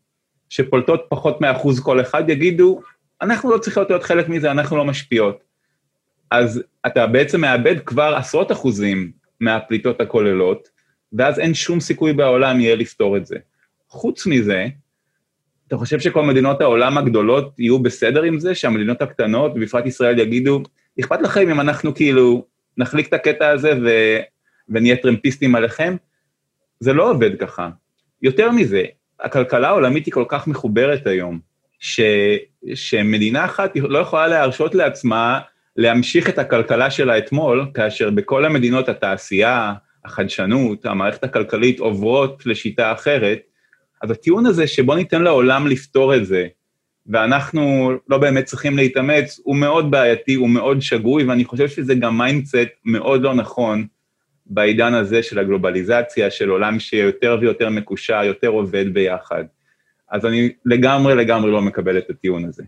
שפולטות 0.49 1.05
פחות 1.09 1.41
מ-1% 1.41 1.81
כל 1.83 2.01
אחד 2.01 2.29
יגידו, 2.29 2.81
אנחנו 3.21 3.51
לא 3.51 3.57
צריכים 3.57 3.83
להיות 3.89 4.03
חלק 4.03 4.29
מזה, 4.29 4.51
אנחנו 4.51 4.77
לא 4.77 4.85
משפיעות. 4.85 5.43
אז 6.31 6.63
אתה 6.85 7.07
בעצם 7.07 7.41
מאבד 7.41 7.75
כבר 7.85 8.15
עשרות 8.17 8.51
אחוזים 8.51 9.11
מהפליטות 9.39 10.01
הכוללות, 10.01 10.69
ואז 11.13 11.39
אין 11.39 11.53
שום 11.53 11.79
סיכוי 11.79 12.13
בעולם 12.13 12.59
יהיה 12.59 12.75
לפתור 12.75 13.17
את 13.17 13.25
זה. 13.25 13.35
חוץ 13.89 14.27
מזה, 14.27 14.67
אתה 15.67 15.77
חושב 15.77 15.99
שכל 15.99 16.23
מדינות 16.23 16.61
העולם 16.61 16.97
הגדולות 16.97 17.59
יהיו 17.59 17.79
בסדר 17.79 18.23
עם 18.23 18.39
זה, 18.39 18.55
שהמדינות 18.55 19.01
הקטנות, 19.01 19.51
ובפרט 19.55 19.85
ישראל, 19.85 20.19
יגידו, 20.19 20.63
אכפת 20.99 21.21
לכם 21.21 21.49
אם 21.49 21.59
אנחנו 21.59 21.95
כאילו 21.95 22.45
נחליק 22.77 23.07
את 23.07 23.13
הקטע 23.13 23.49
הזה 23.49 23.71
ו... 23.83 23.89
ונהיה 24.69 24.95
טרמפיסטים 24.95 25.55
עליכם? 25.55 25.95
זה 26.79 26.93
לא 26.93 27.11
עובד 27.11 27.39
ככה. 27.39 27.69
יותר 28.21 28.51
מזה, 28.51 28.83
הכלכלה 29.19 29.67
העולמית 29.67 30.05
היא 30.05 30.13
כל 30.13 30.25
כך 30.27 30.47
מחוברת 30.47 31.07
היום, 31.07 31.39
ש... 31.79 31.99
שמדינה 32.73 33.45
אחת 33.45 33.71
לא 33.75 33.99
יכולה 33.99 34.27
להרשות 34.27 34.75
לעצמה 34.75 35.39
להמשיך 35.77 36.29
את 36.29 36.39
הכלכלה 36.39 36.91
שלה 36.91 37.17
אתמול, 37.17 37.71
כאשר 37.73 38.09
בכל 38.09 38.45
המדינות 38.45 38.89
התעשייה, 38.89 39.73
החדשנות, 40.05 40.85
המערכת 40.85 41.23
הכלכלית 41.23 41.79
עוברות 41.79 42.45
לשיטה 42.45 42.91
אחרת, 42.91 43.39
אז 44.01 44.11
הטיעון 44.11 44.45
הזה 44.45 44.67
שבוא 44.67 44.95
ניתן 44.95 45.21
לעולם 45.21 45.67
לפתור 45.67 46.15
את 46.15 46.25
זה, 46.25 46.47
ואנחנו 47.07 47.91
לא 48.09 48.17
באמת 48.17 48.45
צריכים 48.45 48.77
להתאמץ, 48.77 49.39
הוא 49.43 49.55
מאוד 49.55 49.91
בעייתי, 49.91 50.33
הוא 50.33 50.49
מאוד 50.49 50.81
שגוי, 50.81 51.23
ואני 51.23 51.45
חושב 51.45 51.67
שזה 51.67 51.95
גם 51.95 52.17
mindset 52.17 52.67
מאוד 52.85 53.21
לא 53.21 53.33
נכון 53.33 53.85
בעידן 54.45 54.93
הזה 54.93 55.23
של 55.23 55.39
הגלובליזציה, 55.39 56.31
של 56.31 56.49
עולם 56.49 56.79
שיותר 56.79 57.37
ויותר 57.41 57.69
מקושר, 57.69 58.23
יותר 58.23 58.47
עובד 58.47 58.93
ביחד. 58.93 59.43
אז 60.11 60.25
אני 60.25 60.49
לגמרי 60.65 61.15
לגמרי 61.15 61.51
לא 61.51 61.61
מקבל 61.61 61.97
את 61.97 62.09
הטיעון 62.09 62.45
הזה. 62.45 62.63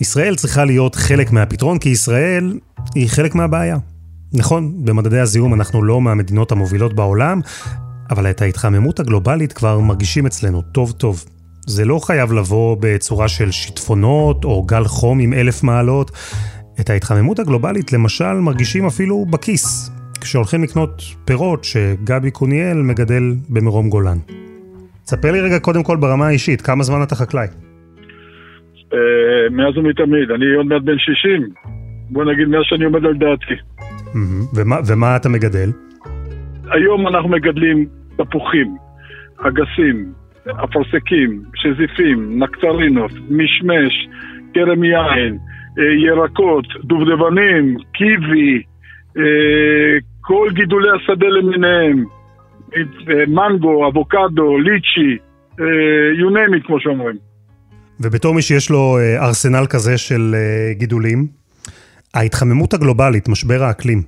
ישראל 0.00 0.34
צריכה 0.34 0.64
להיות 0.64 0.94
חלק 0.94 1.32
מהפתרון, 1.32 1.78
כי 1.78 1.88
ישראל 1.88 2.58
היא 2.94 3.08
חלק 3.08 3.34
מהבעיה. 3.34 3.76
נכון, 4.32 4.84
במדדי 4.84 5.18
הזיהום 5.18 5.54
אנחנו 5.54 5.84
לא 5.84 6.00
מהמדינות 6.00 6.52
המובילות 6.52 6.94
בעולם, 6.94 7.40
אבל 8.10 8.30
את 8.30 8.42
ההתחממות 8.42 9.00
הגלובלית 9.00 9.52
כבר 9.52 9.80
מרגישים 9.80 10.26
אצלנו 10.26 10.62
טוב 10.62 10.92
טוב. 10.92 11.24
זה 11.66 11.84
לא 11.84 11.98
חייב 11.98 12.32
לבוא 12.32 12.76
בצורה 12.80 13.28
של 13.28 13.50
שיטפונות 13.50 14.44
או 14.44 14.62
גל 14.62 14.84
חום 14.84 15.18
עם 15.20 15.32
אלף 15.32 15.62
מעלות. 15.62 16.10
את 16.80 16.90
ההתחממות 16.90 17.38
הגלובלית 17.38 17.92
למשל 17.92 18.32
מרגישים 18.32 18.86
אפילו 18.86 19.24
בכיס, 19.30 19.90
כשהולכים 20.20 20.62
לקנות 20.62 21.02
פירות 21.24 21.64
שגבי 21.64 22.30
קוניאל 22.30 22.76
מגדל 22.76 23.22
במרום 23.48 23.90
גולן. 23.90 24.18
תספר 25.04 25.32
לי 25.32 25.40
רגע 25.40 25.58
קודם 25.58 25.82
כל 25.82 25.96
ברמה 25.96 26.26
האישית, 26.26 26.60
כמה 26.60 26.82
זמן 26.82 27.02
אתה 27.02 27.14
חקלאי? 27.14 27.46
אה, 28.92 28.98
מאז 29.50 29.76
ומתמיד, 29.76 30.30
אני 30.30 30.54
עוד 30.56 30.66
מעט 30.66 30.82
בן 30.82 30.98
60. 30.98 31.48
בוא 32.10 32.24
נגיד 32.24 32.48
מאז 32.48 32.62
שאני 32.64 32.84
עומד 32.84 33.04
על 33.04 33.14
דעתי. 33.14 33.54
ומה, 34.54 34.76
ומה 34.86 35.16
אתה 35.16 35.28
מגדל? 35.28 35.70
היום 36.70 37.08
אנחנו 37.08 37.28
מגדלים 37.28 37.99
תפוחים, 38.24 38.76
אגסים, 39.38 40.12
אפרסקים, 40.64 41.42
שזיפים, 41.54 42.42
נקטרינות, 42.42 43.12
משמש, 43.30 44.08
כרם 44.54 44.84
יין, 44.84 45.38
אה, 45.78 45.84
ירקות, 46.06 46.66
דובדבנים, 46.84 47.76
קיבי, 47.92 48.62
אה, 49.18 49.98
כל 50.20 50.48
גידולי 50.54 50.88
השדה 50.96 51.26
למיניהם, 51.26 52.04
אה, 52.76 53.26
מנגו, 53.28 53.88
אבוקדו, 53.88 54.58
ליצ'י, 54.58 55.18
you 56.20 56.30
name 56.30 56.62
it, 56.62 56.66
כמו 56.66 56.80
שאומרים. 56.80 57.16
ובתור 58.00 58.34
מי 58.34 58.42
שיש 58.42 58.70
לו 58.70 58.98
ארסנל 59.18 59.66
כזה 59.70 59.98
של 59.98 60.34
גידולים, 60.72 61.26
ההתחממות 62.14 62.74
הגלובלית, 62.74 63.28
משבר 63.28 63.62
האקלים, 63.62 64.02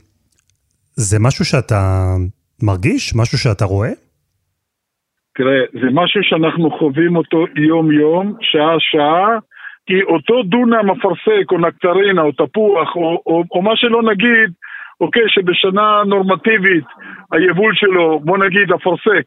זה 0.96 1.18
משהו 1.18 1.44
שאתה 1.44 2.14
מרגיש? 2.62 3.12
משהו 3.16 3.38
שאתה 3.38 3.64
רואה? 3.64 3.92
תראה, 5.34 5.60
זה 5.72 5.88
משהו 5.92 6.20
שאנחנו 6.22 6.70
חווים 6.78 7.16
אותו 7.16 7.44
יום-יום, 7.56 8.36
שעה-שעה, 8.40 9.38
כי 9.86 10.02
אותו 10.02 10.42
דונם 10.42 10.90
אפרסק 10.90 11.52
או 11.52 11.58
נקטרינה 11.58 12.22
או 12.22 12.32
תפוח 12.32 12.96
או, 12.96 13.22
או, 13.26 13.44
או 13.50 13.62
מה 13.62 13.76
שלא 13.76 14.02
נגיד, 14.02 14.50
אוקיי, 15.00 15.22
שבשנה 15.28 16.02
נורמטיבית 16.06 16.84
היבול 17.32 17.74
שלו, 17.74 18.20
בוא 18.20 18.38
נגיד 18.38 18.72
אפרסק, 18.72 19.24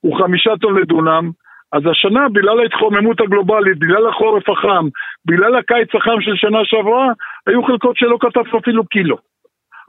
הוא 0.00 0.18
חמישה 0.18 0.50
טון 0.60 0.78
לדונם, 0.80 1.30
אז 1.72 1.82
השנה 1.90 2.28
בגלל 2.28 2.60
ההתחוממות 2.60 3.20
הגלובלית, 3.20 3.78
בגלל 3.78 4.08
החורף 4.08 4.48
החם, 4.48 4.88
בגלל 5.26 5.56
הקיץ 5.56 5.94
החם 5.94 6.20
של 6.20 6.36
שנה 6.36 6.58
שעברה, 6.64 7.08
היו 7.46 7.62
חלקות 7.62 7.96
שלא 7.96 8.16
כתבנו 8.20 8.58
אפילו 8.58 8.84
קילו. 8.86 9.16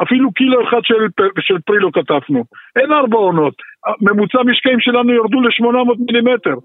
אפילו 0.01 0.31
קילו 0.31 0.63
אחד 0.63 0.79
של, 0.83 1.07
של 1.39 1.59
פרי 1.65 1.79
לא 1.79 1.89
כתבנו. 1.93 2.43
אין 2.75 2.91
ארבע 2.91 3.17
עונות. 3.17 3.53
ממוצע 4.01 4.43
משקעים 4.43 4.79
שלנו 4.79 5.13
ירדו 5.13 5.41
ל-800 5.41 5.95
מילימטר. 6.07 6.55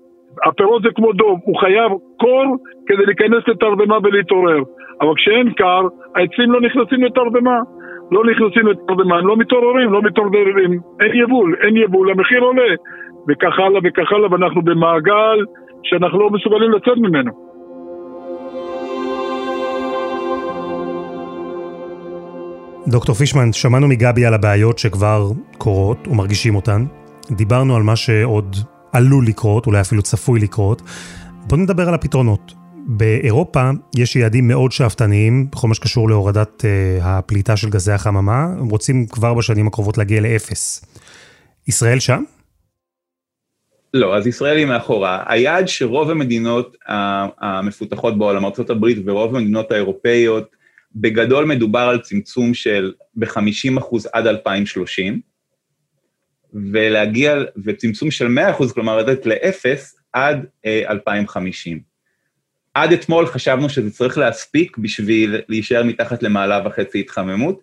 הפירות 0.44 0.82
זה 0.82 0.88
כמו 0.94 1.12
דוב, 1.12 1.40
הוא 1.44 1.60
חייב 1.60 1.92
קור 2.20 2.56
כדי 2.86 3.06
להיכנס 3.06 3.48
לתרדמה 3.48 3.98
ולהתעורר. 4.02 4.62
אבל 5.00 5.14
כשאין 5.16 5.52
קר, 5.52 5.82
העצים 6.14 6.52
לא 6.52 6.60
נכנסים 6.60 7.04
לתרדמה. 7.04 7.58
לא 8.12 8.24
נכנסים 8.24 8.66
לתרדמה, 8.66 9.18
הם 9.18 9.26
לא 9.26 9.36
מתעוררים, 9.36 9.92
לא 9.92 10.02
מתעוררים. 10.02 10.80
אין 11.00 11.14
יבול, 11.14 11.56
אין 11.60 11.76
יבול, 11.76 12.10
המחיר 12.10 12.40
עולה. 12.40 12.74
וכך 13.28 13.58
הלאה 13.58 13.80
וכך 13.84 14.12
הלאה, 14.12 14.32
ואנחנו 14.32 14.62
במעגל 14.62 15.44
שאנחנו 15.82 16.18
לא 16.20 16.30
מסוגלים 16.30 16.70
לצאת 16.70 16.96
ממנו. 16.96 17.43
דוקטור 22.88 23.14
פישמן, 23.14 23.52
שמענו 23.52 23.88
מגבי 23.88 24.26
על 24.26 24.34
הבעיות 24.34 24.78
שכבר 24.78 25.30
קורות 25.58 26.08
ומרגישים 26.08 26.54
אותן. 26.54 26.86
דיברנו 27.30 27.76
על 27.76 27.82
מה 27.82 27.96
שעוד 27.96 28.56
עלול 28.92 29.26
לקרות, 29.26 29.66
אולי 29.66 29.80
אפילו 29.80 30.02
צפוי 30.02 30.40
לקרות. 30.40 30.82
בואו 31.46 31.60
נדבר 31.60 31.88
על 31.88 31.94
הפתרונות. 31.94 32.54
באירופה 32.86 33.70
יש 33.96 34.16
יעדים 34.16 34.48
מאוד 34.48 34.72
שאפתניים 34.72 35.50
בכל 35.52 35.68
מה 35.68 35.74
שקשור 35.74 36.08
להורדת 36.08 36.64
uh, 36.64 37.04
הפליטה 37.04 37.56
של 37.56 37.70
גזי 37.70 37.92
החממה. 37.92 38.42
הם 38.42 38.68
רוצים 38.68 39.06
כבר 39.06 39.34
בשנים 39.34 39.66
הקרובות 39.66 39.98
להגיע 39.98 40.20
לאפס. 40.20 40.84
ישראל 41.68 42.00
שם? 42.00 42.22
לא, 43.94 44.16
אז 44.16 44.26
ישראל 44.26 44.56
היא 44.56 44.66
מאחורה. 44.66 45.22
היעד 45.26 45.68
שרוב 45.68 46.10
המדינות 46.10 46.76
המפותחות 47.40 48.18
בעולם, 48.18 48.44
ארה"ב 48.44 48.84
ורוב 49.06 49.36
המדינות 49.36 49.72
האירופאיות, 49.72 50.63
בגדול 50.94 51.44
מדובר 51.44 51.80
על 51.80 52.00
צמצום 52.00 52.54
של 52.54 52.92
ב-50% 53.14 53.96
עד 54.12 54.26
2030, 54.26 55.20
ולהגיע, 56.72 57.36
וצמצום 57.64 58.10
של 58.10 58.38
100%, 58.58 58.72
כלומר 58.74 58.96
לרדת 58.96 59.26
לאפס 59.26 59.96
עד 60.12 60.46
אה, 60.66 60.82
2050. 60.90 61.80
עד 62.74 62.92
אתמול 62.92 63.26
חשבנו 63.26 63.68
שזה 63.68 63.90
צריך 63.90 64.18
להספיק 64.18 64.78
בשביל 64.78 65.40
להישאר 65.48 65.82
מתחת 65.82 66.22
למעלה 66.22 66.62
וחצי 66.66 67.00
התחממות. 67.00 67.62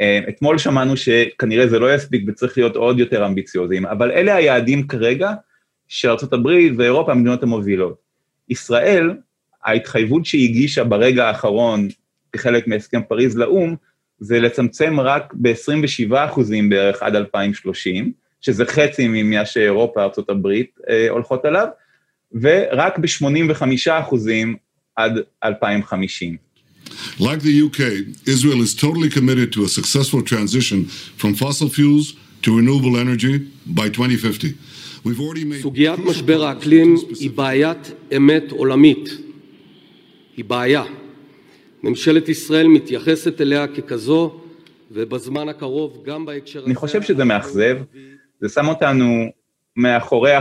אה, 0.00 0.20
אתמול 0.28 0.58
שמענו 0.58 0.96
שכנראה 0.96 1.66
זה 1.66 1.78
לא 1.78 1.94
יספיק 1.94 2.24
וצריך 2.28 2.58
להיות 2.58 2.76
עוד 2.76 2.98
יותר 2.98 3.26
אמביציוזיים, 3.26 3.86
אבל 3.86 4.10
אלה 4.10 4.34
היעדים 4.34 4.86
כרגע 4.86 5.32
של 5.88 6.08
ארה"ב 6.08 6.46
ואירופה, 6.76 7.12
המדינות 7.12 7.42
המובילות. 7.42 8.02
ישראל, 8.48 9.10
ההתחייבות 9.64 10.26
שהיא 10.26 10.48
הגישה 10.48 10.84
ברגע 10.84 11.28
האחרון 11.28 11.88
כחלק 12.32 12.66
מהסכם 12.66 13.00
פריז 13.08 13.36
לאו"ם, 13.36 13.74
זה 14.20 14.40
לצמצם 14.40 15.00
רק 15.00 15.34
ב-27 15.34 16.14
אחוזים 16.14 16.68
בערך 16.68 17.02
עד 17.02 17.16
2030, 17.16 18.12
שזה 18.40 18.64
חצי 18.64 19.08
ממה 19.08 19.46
שאירופה, 19.46 20.02
ארה"ב 20.02 20.46
אה, 20.90 21.10
הולכות 21.10 21.44
עליו, 21.44 21.66
ורק 22.40 22.98
ב-85 22.98 23.62
אחוזים 23.90 24.56
עד 24.96 25.12
2050. 25.44 26.36
Like 27.18 27.40
the 27.42 27.54
UK, 27.66 27.80
Israel 28.26 28.60
is 28.60 28.74
totally 28.74 29.10
committed 29.10 29.52
to 29.52 29.64
a 29.64 29.68
successful 29.68 30.22
transition 30.22 30.86
from 31.16 31.34
fossil 31.34 31.68
fuels 31.68 32.14
to 32.42 32.56
renewable 32.58 32.96
energy 32.96 33.34
by 33.66 33.88
2050. 33.88 34.54
סוגיית 35.62 35.98
משבר 35.98 36.44
האקלים 36.44 36.96
היא 37.20 37.30
בעיית 37.30 37.92
אמת 38.16 38.50
עולמית. 38.50 39.08
היא 40.36 40.44
בעיה. 40.44 40.82
ממשלת 41.82 42.28
ישראל 42.28 42.66
מתייחסת 42.66 43.40
אליה 43.40 43.66
ככזו, 43.66 44.40
ובזמן 44.90 45.48
הקרוב 45.48 46.02
גם 46.06 46.26
בהקשר 46.26 46.58
הזה... 46.58 46.66
אני 46.66 46.74
חושב 46.74 47.02
שזה 47.02 47.24
מאכזב, 47.24 47.78
זה 48.40 48.48
שם 48.48 48.68
אותנו 48.68 49.26
מאחורי, 49.76 50.32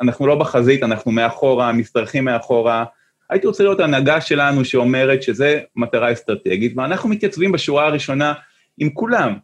אנחנו 0.00 0.26
לא 0.26 0.34
בחזית, 0.34 0.82
אנחנו 0.82 1.12
מאחורה, 1.12 1.72
משתרכים 1.72 2.24
מאחורה. 2.24 2.84
הייתי 3.30 3.46
רוצה 3.46 3.64
לראות 3.64 3.80
הנהגה 3.80 4.20
שלנו 4.20 4.64
שאומרת 4.64 5.22
שזה 5.22 5.60
מטרה 5.76 6.12
אסטרטגית, 6.12 6.72
ואנחנו 6.76 7.08
מתייצבים 7.08 7.52
בשורה 7.52 7.86
הראשונה 7.86 8.32
עם 8.78 8.90
כולם. 8.90 9.34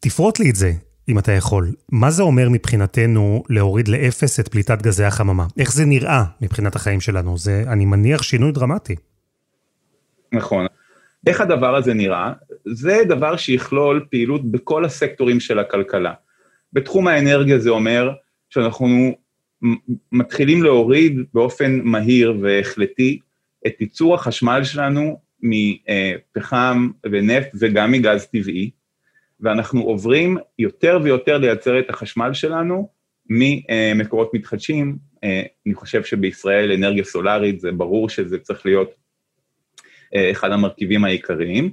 תפרוט 0.00 0.40
לי 0.40 0.50
את 0.50 0.56
זה, 0.56 0.72
אם 1.08 1.18
אתה 1.18 1.32
יכול. 1.32 1.72
מה 1.92 2.10
זה 2.10 2.22
אומר 2.22 2.48
מבחינתנו 2.48 3.42
להוריד 3.50 3.88
לאפס 3.88 4.40
את 4.40 4.48
פליטת 4.48 4.82
גזי 4.82 5.04
החממה? 5.04 5.46
איך 5.58 5.72
זה 5.72 5.84
נראה 5.84 6.24
מבחינת 6.40 6.76
החיים 6.76 7.00
שלנו? 7.00 7.38
זה, 7.38 7.64
אני 7.66 7.84
מניח, 7.84 8.22
שינוי 8.22 8.52
דרמטי. 8.52 8.94
נכון. 10.34 10.66
איך 11.26 11.40
הדבר 11.40 11.76
הזה 11.76 11.94
נראה? 11.94 12.32
זה 12.64 13.02
דבר 13.08 13.36
שיכלול 13.36 14.06
פעילות 14.10 14.50
בכל 14.50 14.84
הסקטורים 14.84 15.40
של 15.40 15.58
הכלכלה. 15.58 16.12
בתחום 16.72 17.08
האנרגיה 17.08 17.58
זה 17.58 17.70
אומר 17.70 18.10
שאנחנו 18.50 19.14
מתחילים 20.12 20.62
להוריד 20.62 21.18
באופן 21.34 21.80
מהיר 21.84 22.34
והחלטי 22.42 23.18
את 23.66 23.80
ייצור 23.80 24.14
החשמל 24.14 24.64
שלנו 24.64 25.20
מפחם 25.42 26.90
ונפט 27.10 27.50
וגם 27.60 27.92
מגז 27.92 28.26
טבעי, 28.26 28.70
ואנחנו 29.40 29.82
עוברים 29.82 30.36
יותר 30.58 30.98
ויותר 31.02 31.38
לייצר 31.38 31.78
את 31.78 31.90
החשמל 31.90 32.32
שלנו 32.32 32.88
ממקורות 33.30 34.34
מתחדשים. 34.34 34.96
אני 35.66 35.74
חושב 35.74 36.04
שבישראל 36.04 36.72
אנרגיה 36.72 37.04
סולארית, 37.04 37.60
זה 37.60 37.72
ברור 37.72 38.08
שזה 38.08 38.38
צריך 38.38 38.66
להיות 38.66 38.88
אה, 38.90 39.03
אחד 40.16 40.52
המרכיבים 40.52 41.04
העיקריים. 41.04 41.70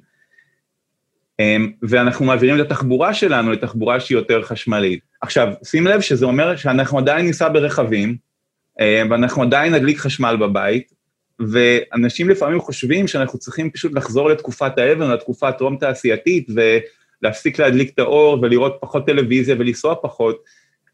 אמ, 1.42 1.72
ואנחנו 1.82 2.26
מעבירים 2.26 2.56
את 2.56 2.66
התחבורה 2.66 3.14
שלנו 3.14 3.52
לתחבורה 3.52 4.00
שהיא 4.00 4.18
יותר 4.18 4.42
חשמלית. 4.42 5.00
עכשיו, 5.22 5.54
שים 5.64 5.88
לב 5.88 6.02
שזה 6.02 6.26
אומר 6.26 6.56
שאנחנו 6.56 6.98
עדיין 6.98 7.26
ניסע 7.26 7.50
ברכבים, 7.50 8.16
אה, 8.80 9.04
ואנחנו 9.10 9.42
עדיין 9.42 9.76
נדליק 9.76 9.98
חשמל 9.98 10.36
בבית, 10.40 10.94
ואנשים 11.40 12.30
לפעמים 12.30 12.60
חושבים 12.60 13.08
שאנחנו 13.08 13.40
צריכים 13.40 13.72
פשוט 13.72 13.94
לחזור 13.96 14.30
לתקופת 14.30 14.78
האבן, 14.78 15.12
לתקופה 15.12 15.48
הטרום-תעשייתית, 15.48 16.48
ולהפסיק 17.22 17.60
להדליק 17.60 17.94
את 17.94 18.00
האור 18.00 18.40
ולראות 18.42 18.78
פחות 18.82 19.06
טלוויזיה 19.06 19.56
ולנסוע 19.60 19.96
פחות. 20.02 20.44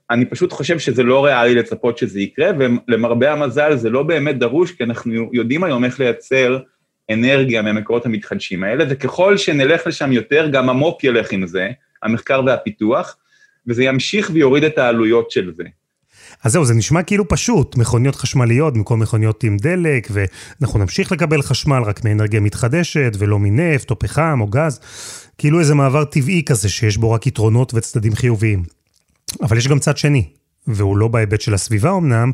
אני 0.10 0.26
פשוט 0.26 0.54
חושב 0.54 0.80
שזה 0.80 1.04
לא 1.04 1.26
ריאלי 1.26 1.56
לצפות 1.56 1.98
שזה 1.98 2.20
יקרה, 2.20 2.50
ולמרבה 2.58 3.32
המזל 3.32 3.76
זה 3.76 3.90
לא 3.90 4.04
באמת 4.04 4.40
דרוש, 4.40 4.72
כי 4.72 4.84
אנחנו 4.84 5.30
יודעים 5.34 5.64
היום 5.64 5.86
איך 5.86 6.00
לייצר 6.00 6.60
אנרגיה 7.12 7.62
מהמקורות 7.62 8.06
המתחדשים 8.06 8.64
האלה, 8.64 8.86
וככל 8.90 9.38
שנלך 9.38 9.88
לשם 9.88 10.12
יותר, 10.12 10.50
גם 10.52 10.70
המו"פ 10.70 11.04
ילך 11.04 11.32
עם 11.32 11.48
זה, 11.48 11.70
המחקר 12.04 12.42
והפיתוח, 12.46 13.18
וזה 13.68 13.84
ימשיך 13.84 14.32
ויוריד 14.34 14.64
את 14.64 14.78
העלויות 14.78 15.32
של 15.32 15.54
זה. 15.58 15.64
אז 16.44 16.52
זהו, 16.52 16.66
זה 16.66 16.74
נשמע 16.74 17.04
כאילו 17.04 17.28
פשוט, 17.28 17.78
מכוניות 17.78 18.16
חשמליות 18.16 18.74
במקום 18.74 19.00
מכוניות 19.00 19.44
עם 19.44 19.58
דלק, 19.58 20.08
ואנחנו 20.12 20.80
נמשיך 20.80 21.12
לקבל 21.12 21.42
חשמל 21.42 21.82
רק 21.86 22.06
מאנרגיה 22.06 22.40
מתחדשת, 22.40 23.12
ולא 23.18 23.40
מנפט 23.40 23.92
או 23.92 24.00
פחם 24.00 24.40
או 24.42 24.48
גז, 24.48 24.80
כאילו 25.38 25.60
איזה 25.60 25.76
מעבר 25.76 26.04
טבעי 26.04 26.44
כזה 26.46 26.70
שיש 26.70 26.98
בו 26.98 27.12
רק 27.12 27.28
יתרונות 27.28 27.74
וצדדים 27.74 28.16
חיוביים. 28.16 28.64
אבל 29.42 29.58
יש 29.58 29.68
גם 29.68 29.80
צד 29.80 29.98
שני, 29.98 30.30
והוא 30.68 30.98
לא 30.98 31.08
בהיבט 31.08 31.42
של 31.42 31.54
הסביבה 31.54 31.98
אמנם, 31.98 32.32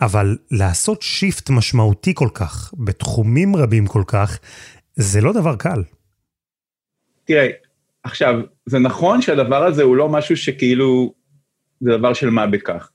אבל 0.00 0.36
לעשות 0.50 1.02
שיפט 1.02 1.50
משמעותי 1.50 2.14
כל 2.14 2.28
כך, 2.34 2.74
בתחומים 2.78 3.56
רבים 3.56 3.86
כל 3.86 4.02
כך, 4.06 4.38
זה 4.96 5.20
לא 5.20 5.32
דבר 5.32 5.56
קל. 5.56 5.82
תראה, 7.24 7.48
עכשיו, 8.02 8.40
זה 8.66 8.78
נכון 8.78 9.22
שהדבר 9.22 9.64
הזה 9.64 9.82
הוא 9.82 9.96
לא 9.96 10.08
משהו 10.08 10.36
שכאילו 10.36 11.14
זה 11.80 11.90
דבר 11.98 12.14
של 12.14 12.30
מה 12.30 12.46
בכך. 12.46 12.90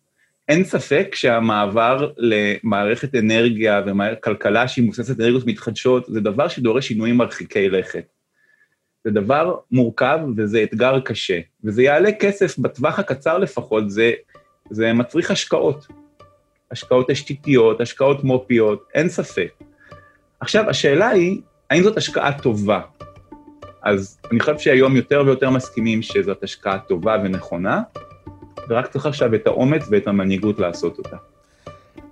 אין 0.50 0.64
ספק 0.64 1.16
שהמעבר 1.16 2.12
למערכת 2.18 3.16
אנרגיה 3.16 3.82
וכלכלה 3.86 4.68
שהיא 4.68 4.86
מבוססת 4.86 5.20
אנרגיות 5.20 5.46
מתחדשות, 5.46 6.06
זה 6.08 6.20
דבר 6.20 6.48
שדורש 6.48 6.88
שינויים 6.88 7.18
מרחיקי 7.18 7.70
לכת. 7.70 8.06
זה 9.04 9.12
דבר 9.12 9.56
מורכב 9.72 10.20
וזה 10.38 10.64
אתגר 10.64 11.00
קשה, 11.00 11.40
וזה 11.64 11.84
יעלה 11.84 12.12
כסף 12.12 12.60
בטווח 12.60 13.00
הקצר 13.00 13.38
לפחות, 13.38 13.90
זה, 13.90 14.12
זה 14.70 14.94
מצריך 14.94 15.32
השקעות. 15.32 15.88
השקעות 16.72 17.10
תשתיתיות, 17.12 17.82
השקעות 17.82 18.24
מופיות, 18.24 18.88
אין 18.94 19.10
ספק. 19.10 19.50
עכשיו, 20.40 20.70
השאלה 20.70 21.10
היא, 21.10 21.42
האם 21.70 21.84
זאת 21.84 21.98
השקעה 21.98 22.42
טובה? 22.42 22.82
אז 23.82 24.18
אני 24.32 24.40
חושב 24.40 24.60
שהיום 24.60 24.96
יותר 24.96 25.24
ויותר 25.26 25.50
מסכימים 25.50 26.02
שזאת 26.02 26.44
השקעה 26.44 26.80
טובה 26.80 27.16
ונכונה, 27.24 27.82
ורק 28.70 28.88
צריך 28.88 29.06
עכשיו 29.06 29.36
את 29.36 29.48
האומץ 29.48 29.84
ואת 29.92 30.08
המנהיגות 30.08 30.60
לעשות 30.60 30.98
אותה. 30.98 31.18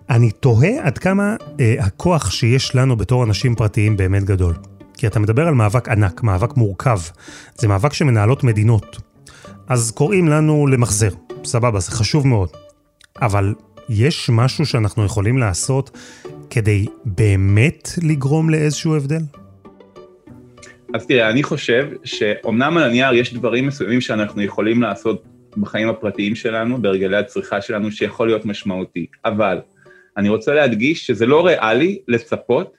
אני 0.09 0.31
תוהה 0.31 0.69
עד 0.81 0.97
כמה 0.97 1.35
אה, 1.59 1.75
הכוח 1.79 2.31
שיש 2.31 2.75
לנו 2.75 2.95
בתור 2.95 3.23
אנשים 3.23 3.55
פרטיים 3.55 3.97
באמת 3.97 4.23
גדול. 4.23 4.53
כי 4.97 5.07
אתה 5.07 5.19
מדבר 5.19 5.47
על 5.47 5.53
מאבק 5.53 5.89
ענק, 5.89 6.23
מאבק 6.23 6.57
מורכב. 6.57 6.99
זה 7.55 7.67
מאבק 7.67 7.93
שמנהלות 7.93 8.43
מדינות. 8.43 8.97
אז 9.67 9.91
קוראים 9.91 10.27
לנו 10.27 10.67
למחזר, 10.67 11.09
סבבה, 11.43 11.79
זה 11.79 11.91
חשוב 11.91 12.27
מאוד. 12.27 12.49
אבל 13.21 13.53
יש 13.89 14.29
משהו 14.33 14.65
שאנחנו 14.65 15.05
יכולים 15.05 15.37
לעשות 15.37 15.97
כדי 16.49 16.85
באמת 17.05 17.89
לגרום 18.03 18.49
לאיזשהו 18.49 18.95
הבדל? 18.95 19.21
אז 20.93 21.05
תראה, 21.05 21.29
אני 21.29 21.43
חושב 21.43 21.87
שאומנם 22.03 22.77
על 22.77 22.83
הנייר 22.83 23.13
יש 23.13 23.33
דברים 23.33 23.67
מסוימים 23.67 24.01
שאנחנו 24.01 24.41
יכולים 24.41 24.81
לעשות 24.81 25.23
בחיים 25.57 25.89
הפרטיים 25.89 26.35
שלנו, 26.35 26.81
בהרגלי 26.81 27.17
הצריכה 27.17 27.61
שלנו, 27.61 27.91
שיכול 27.91 28.27
להיות 28.27 28.45
משמעותי. 28.45 29.05
אבל 29.25 29.59
אני 30.17 30.29
רוצה 30.29 30.53
להדגיש 30.53 31.07
שזה 31.07 31.25
לא 31.25 31.45
ריאלי 31.45 31.99
לצפות 32.07 32.73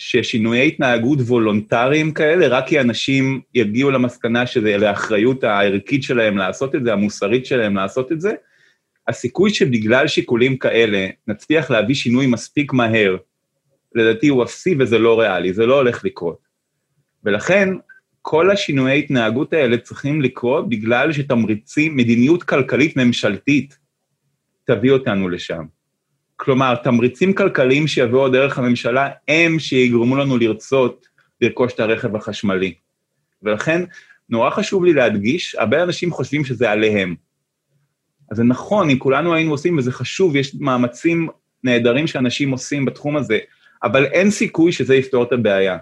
ששינויי 0.00 0.66
התנהגות 0.68 1.18
וולונטריים 1.18 2.12
כאלה, 2.12 2.48
רק 2.48 2.66
כי 2.66 2.80
אנשים 2.80 3.40
יגיעו 3.54 3.90
למסקנה 3.90 4.46
שזה 4.46 4.76
לאחריות 4.76 5.44
הערכית 5.44 6.02
שלהם 6.02 6.38
לעשות 6.38 6.74
את 6.74 6.84
זה, 6.84 6.92
המוסרית 6.92 7.46
שלהם 7.46 7.76
לעשות 7.76 8.12
את 8.12 8.20
זה, 8.20 8.32
הסיכוי 9.08 9.54
שבגלל 9.54 10.08
שיקולים 10.08 10.56
כאלה 10.56 11.06
נצליח 11.26 11.70
להביא 11.70 11.94
שינוי 11.94 12.26
מספיק 12.26 12.72
מהר, 12.72 13.16
לדעתי 13.94 14.28
הוא 14.28 14.42
אפסי 14.42 14.74
וזה 14.78 14.98
לא 14.98 15.20
ריאלי, 15.20 15.52
זה 15.52 15.66
לא 15.66 15.76
הולך 15.76 16.04
לקרות. 16.04 16.38
ולכן, 17.24 17.68
כל 18.22 18.50
השינויי 18.50 18.98
התנהגות 18.98 19.52
האלה 19.52 19.78
צריכים 19.78 20.20
לקרות 20.22 20.68
בגלל 20.68 21.12
שתמריצים, 21.12 21.96
מדיניות 21.96 22.42
כלכלית 22.42 22.96
ממשלתית 22.96 23.78
תביא 24.64 24.90
אותנו 24.90 25.28
לשם. 25.28 25.64
כלומר, 26.42 26.74
תמריצים 26.74 27.32
כלכליים 27.32 27.86
שיבואו 27.86 28.28
דרך 28.28 28.58
הממשלה 28.58 29.08
הם 29.28 29.58
שיגרמו 29.58 30.16
לנו 30.16 30.38
לרצות 30.38 31.08
לרכוש 31.40 31.72
את 31.72 31.80
הרכב 31.80 32.16
החשמלי. 32.16 32.74
ולכן, 33.42 33.84
נורא 34.28 34.50
חשוב 34.50 34.84
לי 34.84 34.92
להדגיש, 34.92 35.54
הרבה 35.54 35.82
אנשים 35.82 36.10
חושבים 36.10 36.44
שזה 36.44 36.70
עליהם. 36.70 37.14
אז 38.30 38.36
זה 38.36 38.44
נכון, 38.44 38.90
אם 38.90 38.98
כולנו 38.98 39.34
היינו 39.34 39.50
עושים, 39.50 39.78
וזה 39.78 39.92
חשוב, 39.92 40.36
יש 40.36 40.54
מאמצים 40.54 41.28
נהדרים 41.64 42.06
שאנשים 42.06 42.50
עושים 42.50 42.84
בתחום 42.84 43.16
הזה, 43.16 43.38
אבל 43.82 44.04
אין 44.04 44.30
סיכוי 44.30 44.72
שזה 44.72 44.94
יפתור 44.94 45.22
את 45.22 45.32
הבעיה. 45.32 45.78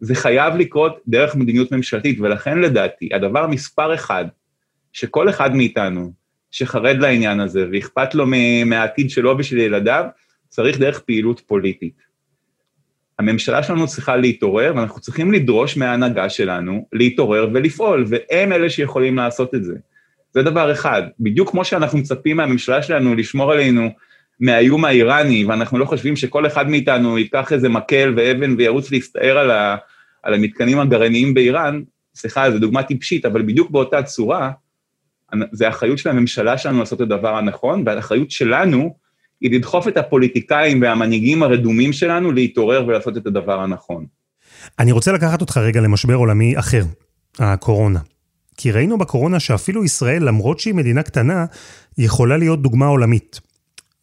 זה 0.00 0.14
חייב 0.14 0.54
לקרות 0.54 1.00
דרך 1.08 1.36
מדיניות 1.36 1.72
ממשלתית, 1.72 2.20
ולכן 2.20 2.58
לדעתי, 2.58 3.08
הדבר 3.14 3.46
מספר 3.46 3.94
אחד, 3.94 4.24
שכל 4.92 5.28
אחד 5.28 5.54
מאיתנו, 5.54 6.12
שחרד 6.52 6.96
לעניין 7.00 7.40
הזה 7.40 7.66
ואכפת 7.72 8.14
לו 8.14 8.26
מהעתיד 8.66 9.10
שלו 9.10 9.34
ושל 9.38 9.58
ילדיו, 9.58 10.04
צריך 10.48 10.78
דרך 10.78 11.00
פעילות 11.00 11.40
פוליטית. 11.40 12.12
הממשלה 13.18 13.62
שלנו 13.62 13.86
צריכה 13.86 14.16
להתעורר, 14.16 14.72
ואנחנו 14.76 15.00
צריכים 15.00 15.32
לדרוש 15.32 15.76
מההנהגה 15.76 16.28
שלנו 16.28 16.86
להתעורר 16.92 17.48
ולפעול, 17.52 18.04
והם 18.08 18.52
אלה 18.52 18.70
שיכולים 18.70 19.16
לעשות 19.16 19.54
את 19.54 19.64
זה. 19.64 19.74
זה 20.34 20.42
דבר 20.42 20.72
אחד. 20.72 21.02
בדיוק 21.20 21.50
כמו 21.50 21.64
שאנחנו 21.64 21.98
מצפים 21.98 22.36
מהממשלה 22.36 22.82
שלנו 22.82 23.14
לשמור 23.14 23.52
עלינו 23.52 23.90
מהאיום 24.40 24.84
האיראני, 24.84 25.44
ואנחנו 25.44 25.78
לא 25.78 25.84
חושבים 25.84 26.16
שכל 26.16 26.46
אחד 26.46 26.70
מאיתנו 26.70 27.18
ייקח 27.18 27.52
איזה 27.52 27.68
מקל 27.68 28.14
ואבן 28.16 28.54
וירוץ 28.58 28.90
להסתער 28.92 29.38
על, 29.38 29.50
ה, 29.50 29.76
על 30.22 30.34
המתקנים 30.34 30.78
הגרעיניים 30.78 31.34
באיראן, 31.34 31.82
סליחה, 32.14 32.50
זו 32.50 32.58
דוגמה 32.58 32.82
טיפשית, 32.82 33.26
אבל 33.26 33.42
בדיוק 33.42 33.70
באותה 33.70 34.02
צורה, 34.02 34.50
זה 35.52 35.66
האחריות 35.66 35.98
של 35.98 36.08
הממשלה 36.08 36.58
שלנו 36.58 36.78
לעשות 36.78 37.02
את 37.02 37.06
הדבר 37.06 37.36
הנכון, 37.36 37.82
והאחריות 37.86 38.30
שלנו 38.30 38.94
היא 39.40 39.54
לדחוף 39.54 39.88
את 39.88 39.96
הפוליטיקאים 39.96 40.82
והמנהיגים 40.82 41.42
הרדומים 41.42 41.92
שלנו 41.92 42.32
להתעורר 42.32 42.84
ולעשות 42.86 43.16
את 43.16 43.26
הדבר 43.26 43.60
הנכון. 43.60 44.06
אני 44.78 44.92
רוצה 44.92 45.12
לקחת 45.12 45.40
אותך 45.40 45.56
רגע 45.56 45.80
למשבר 45.80 46.14
עולמי 46.14 46.58
אחר, 46.58 46.82
הקורונה. 47.38 48.00
כי 48.56 48.72
ראינו 48.72 48.98
בקורונה 48.98 49.40
שאפילו 49.40 49.84
ישראל, 49.84 50.24
למרות 50.24 50.60
שהיא 50.60 50.74
מדינה 50.74 51.02
קטנה, 51.02 51.44
יכולה 51.98 52.36
להיות 52.36 52.62
דוגמה 52.62 52.86
עולמית. 52.86 53.40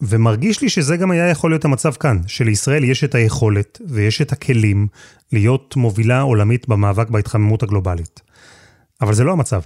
ומרגיש 0.01 0.61
לי 0.61 0.69
שזה 0.69 0.97
גם 0.97 1.11
היה 1.11 1.29
יכול 1.29 1.51
להיות 1.51 1.65
המצב 1.65 1.93
כאן, 1.93 2.17
שלישראל 2.27 2.83
יש 2.83 3.03
את 3.03 3.15
היכולת 3.15 3.81
ויש 3.87 4.21
את 4.21 4.31
הכלים 4.31 4.87
להיות 5.33 5.75
מובילה 5.75 6.21
עולמית 6.21 6.67
במאבק 6.67 7.09
בהתחממות 7.09 7.63
הגלובלית. 7.63 8.21
אבל 9.01 9.13
זה 9.13 9.23
לא 9.23 9.31
המצב. 9.31 9.61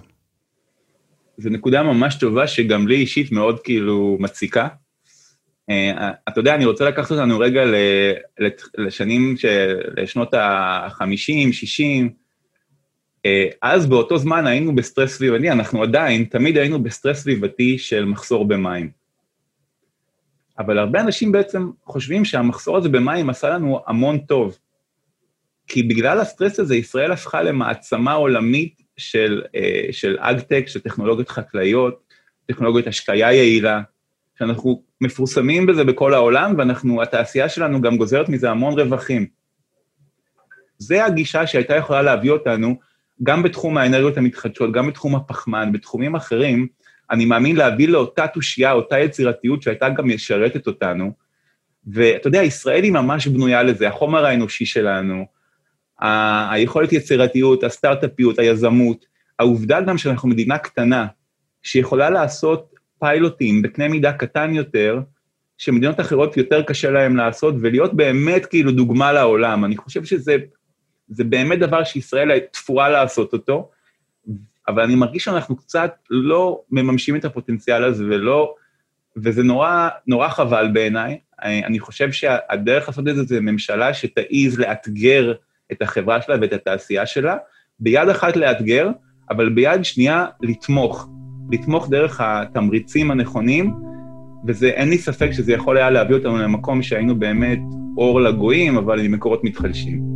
זו 1.37 1.49
נקודה 1.49 1.83
ממש 1.83 2.15
טובה 2.15 2.47
שגם 2.47 2.87
לי 2.87 2.95
אישית 2.95 3.31
מאוד 3.31 3.59
כאילו 3.59 4.17
מציקה. 4.19 4.67
אה, 5.71 6.03
אתה 6.29 6.39
יודע, 6.39 6.55
אני 6.55 6.65
רוצה 6.65 6.85
לקחת 6.85 7.11
אותנו 7.11 7.39
רגע 7.39 7.61
לשנים, 8.77 9.35
לשנות 9.97 10.33
ה-50, 10.33 11.51
60, 11.51 12.13
אה, 13.25 13.47
אז 13.61 13.85
באותו 13.85 14.17
זמן 14.17 14.47
היינו 14.47 14.75
בסטרס 14.75 15.15
סביבתי, 15.15 15.51
אנחנו 15.51 15.83
עדיין, 15.83 16.23
תמיד 16.23 16.57
היינו 16.57 16.83
בסטרס 16.83 17.17
סביבתי 17.17 17.77
של 17.77 18.05
מחסור 18.05 18.47
במים. 18.47 18.89
אבל 20.59 20.77
הרבה 20.77 21.01
אנשים 21.01 21.31
בעצם 21.31 21.69
חושבים 21.85 22.25
שהמחסור 22.25 22.77
הזה 22.77 22.89
במים 22.89 23.29
עשה 23.29 23.49
לנו 23.49 23.79
המון 23.87 24.17
טוב. 24.17 24.57
כי 25.67 25.83
בגלל 25.83 26.19
הסטרס 26.19 26.59
הזה, 26.59 26.75
ישראל 26.75 27.11
הפכה 27.11 27.43
למעצמה 27.43 28.13
עולמית 28.13 28.82
של, 28.97 29.41
אה, 29.55 29.87
של 29.91 30.17
אגטק, 30.19 30.63
של 30.67 30.79
טכנולוגיות 30.79 31.29
חקלאיות, 31.29 32.03
טכנולוגיות 32.45 32.87
השקיה 32.87 33.33
יעילה, 33.33 33.81
שאנחנו 34.39 34.83
מפורסמים 35.01 35.65
בזה 35.65 35.83
בכל 35.83 36.13
העולם, 36.13 36.55
ואנחנו, 36.57 37.01
התעשייה 37.01 37.49
שלנו 37.49 37.81
גם 37.81 37.97
גוזרת 37.97 38.29
מזה 38.29 38.51
המון 38.51 38.79
רווחים. 38.79 39.25
זה 40.77 41.05
הגישה 41.05 41.47
שהייתה 41.47 41.75
יכולה 41.75 42.01
להביא 42.01 42.31
אותנו 42.31 42.75
גם 43.23 43.43
בתחום 43.43 43.77
האנרגיות 43.77 44.17
המתחדשות, 44.17 44.71
גם 44.71 44.87
בתחום 44.87 45.15
הפחמן, 45.15 45.71
בתחומים 45.71 46.15
אחרים, 46.15 46.67
אני 47.11 47.25
מאמין 47.25 47.55
להביא 47.55 47.87
לאותה 47.87 48.27
תושייה, 48.27 48.71
אותה 48.71 48.99
יצירתיות 48.99 49.61
שהייתה 49.61 49.89
גם 49.89 50.07
משרתת 50.07 50.67
אותנו. 50.67 51.11
ואתה 51.87 52.27
יודע, 52.27 52.43
ישראל 52.43 52.83
היא 52.83 52.91
ממש 52.91 53.27
בנויה 53.27 53.63
לזה, 53.63 53.87
החומר 53.87 54.25
האנושי 54.25 54.65
שלנו, 54.65 55.25
היכולת 55.99 56.93
יצירתיות, 56.93 57.63
הסטארט-אפיות, 57.63 58.39
היזמות, 58.39 59.05
העובדה 59.39 59.81
גם 59.81 59.97
שאנחנו 59.97 60.29
מדינה 60.29 60.57
קטנה, 60.57 61.07
שיכולה 61.63 62.09
לעשות 62.09 62.73
פיילוטים 62.99 63.61
בקנה 63.61 63.87
מידה 63.87 64.13
קטן 64.13 64.53
יותר, 64.53 64.99
שמדינות 65.57 65.99
אחרות 65.99 66.37
יותר 66.37 66.63
קשה 66.63 66.91
להן 66.91 67.15
לעשות, 67.15 67.55
ולהיות 67.61 67.93
באמת 67.93 68.45
כאילו 68.45 68.71
דוגמה 68.71 69.11
לעולם. 69.13 69.65
אני 69.65 69.77
חושב 69.77 70.03
שזה 70.03 70.35
זה 71.07 71.23
באמת 71.23 71.59
דבר 71.59 71.83
שישראל 71.83 72.39
תפורה 72.39 72.89
לעשות 72.89 73.33
אותו, 73.33 73.69
אבל 74.67 74.83
אני 74.83 74.95
מרגיש 74.95 75.23
שאנחנו 75.23 75.55
קצת 75.55 75.95
לא 76.09 76.61
מממשים 76.71 77.15
את 77.15 77.25
הפוטנציאל 77.25 77.83
הזה 77.83 78.03
ולא, 78.05 78.55
וזה 79.17 79.43
נורא, 79.43 79.89
נורא 80.07 80.29
חבל 80.29 80.67
בעיניי. 80.73 81.19
אני 81.41 81.79
חושב 81.79 82.11
שהדרך 82.11 82.87
לעשות 82.87 83.07
את 83.07 83.15
זה 83.15 83.23
זה 83.23 83.41
ממשלה 83.41 83.93
שתעיז 83.93 84.59
לאתגר 84.59 85.33
את 85.71 85.81
החברה 85.81 86.21
שלה 86.21 86.35
ואת 86.41 86.53
התעשייה 86.53 87.05
שלה, 87.05 87.35
ביד 87.79 88.09
אחת 88.09 88.35
לאתגר, 88.35 88.89
אבל 89.29 89.49
ביד 89.49 89.85
שנייה 89.85 90.25
לתמוך, 90.41 91.09
לתמוך 91.51 91.89
דרך 91.89 92.21
התמריצים 92.23 93.11
הנכונים, 93.11 93.73
ואין 94.45 94.89
לי 94.89 94.97
ספק 94.97 95.31
שזה 95.31 95.53
יכול 95.53 95.77
היה 95.77 95.89
להביא 95.89 96.15
אותנו 96.15 96.37
למקום 96.37 96.81
שהיינו 96.81 97.15
באמת 97.15 97.59
אור 97.97 98.21
לגויים, 98.21 98.77
אבל 98.77 98.99
עם 98.99 99.11
מקורות 99.11 99.43
מתחלשים. 99.43 100.13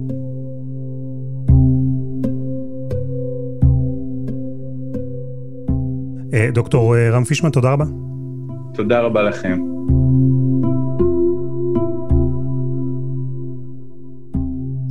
אה, 6.34 6.52
דוקטור 6.52 6.96
אה, 6.96 7.10
רם 7.10 7.24
פישמן, 7.24 7.50
תודה 7.50 7.72
רבה. 7.72 7.86
תודה 8.74 9.00
רבה 9.00 9.24
לכם. 9.24 9.77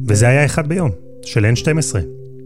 וזה 0.09 0.29
היה 0.29 0.45
אחד 0.45 0.69
ביום, 0.69 0.90
של 1.23 1.45
N12. 1.45 1.97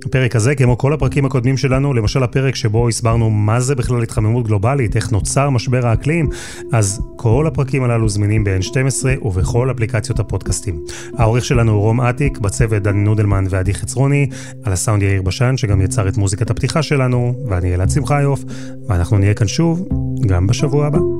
הפרק 0.07 0.37
הזה, 0.37 0.55
כמו 0.55 0.79
כל 0.79 0.93
הפרקים 0.93 1.25
הקודמים 1.25 1.57
שלנו, 1.57 1.95
למשל 1.95 2.23
הפרק 2.23 2.55
שבו 2.55 2.89
הסברנו 2.89 3.31
מה 3.31 3.61
זה 3.61 3.75
בכלל 3.75 4.03
התחממות 4.03 4.47
גלובלית, 4.47 4.97
איך 4.97 5.13
נוצר 5.13 5.51
משבר 5.51 5.87
האקלים, 5.87 6.29
אז 6.73 7.01
כל 7.17 7.47
הפרקים 7.47 7.85
הללו 7.85 8.09
זמינים 8.09 8.45
ב-N12 8.45 9.27
ובכל 9.27 9.71
אפליקציות 9.71 10.21
הפודקאסטים. 10.21 10.85
העורך 11.19 11.45
שלנו 11.45 11.73
הוא 11.73 11.81
רום 11.81 12.01
אטיק, 12.01 12.39
בצוות 12.39 12.83
דני 12.83 13.03
נודלמן 13.03 13.45
ועדי 13.51 13.75
חצרוני, 13.75 14.29
על 14.65 14.73
הסאונד 14.73 15.03
יאיר 15.03 15.23
בשן, 15.23 15.57
שגם 15.57 15.81
יצר 15.81 16.09
את 16.09 16.17
מוזיקת 16.17 16.51
הפתיחה 16.51 16.83
שלנו, 16.83 17.35
ואני 17.49 17.75
אלעד 17.75 17.91
שמחיוף, 17.91 18.45
ואנחנו 18.89 19.19
נהיה 19.19 19.35
כאן 19.35 19.49
שוב, 19.49 19.89
גם 20.27 20.47
בשבוע 20.47 20.87
הבא. 20.87 21.20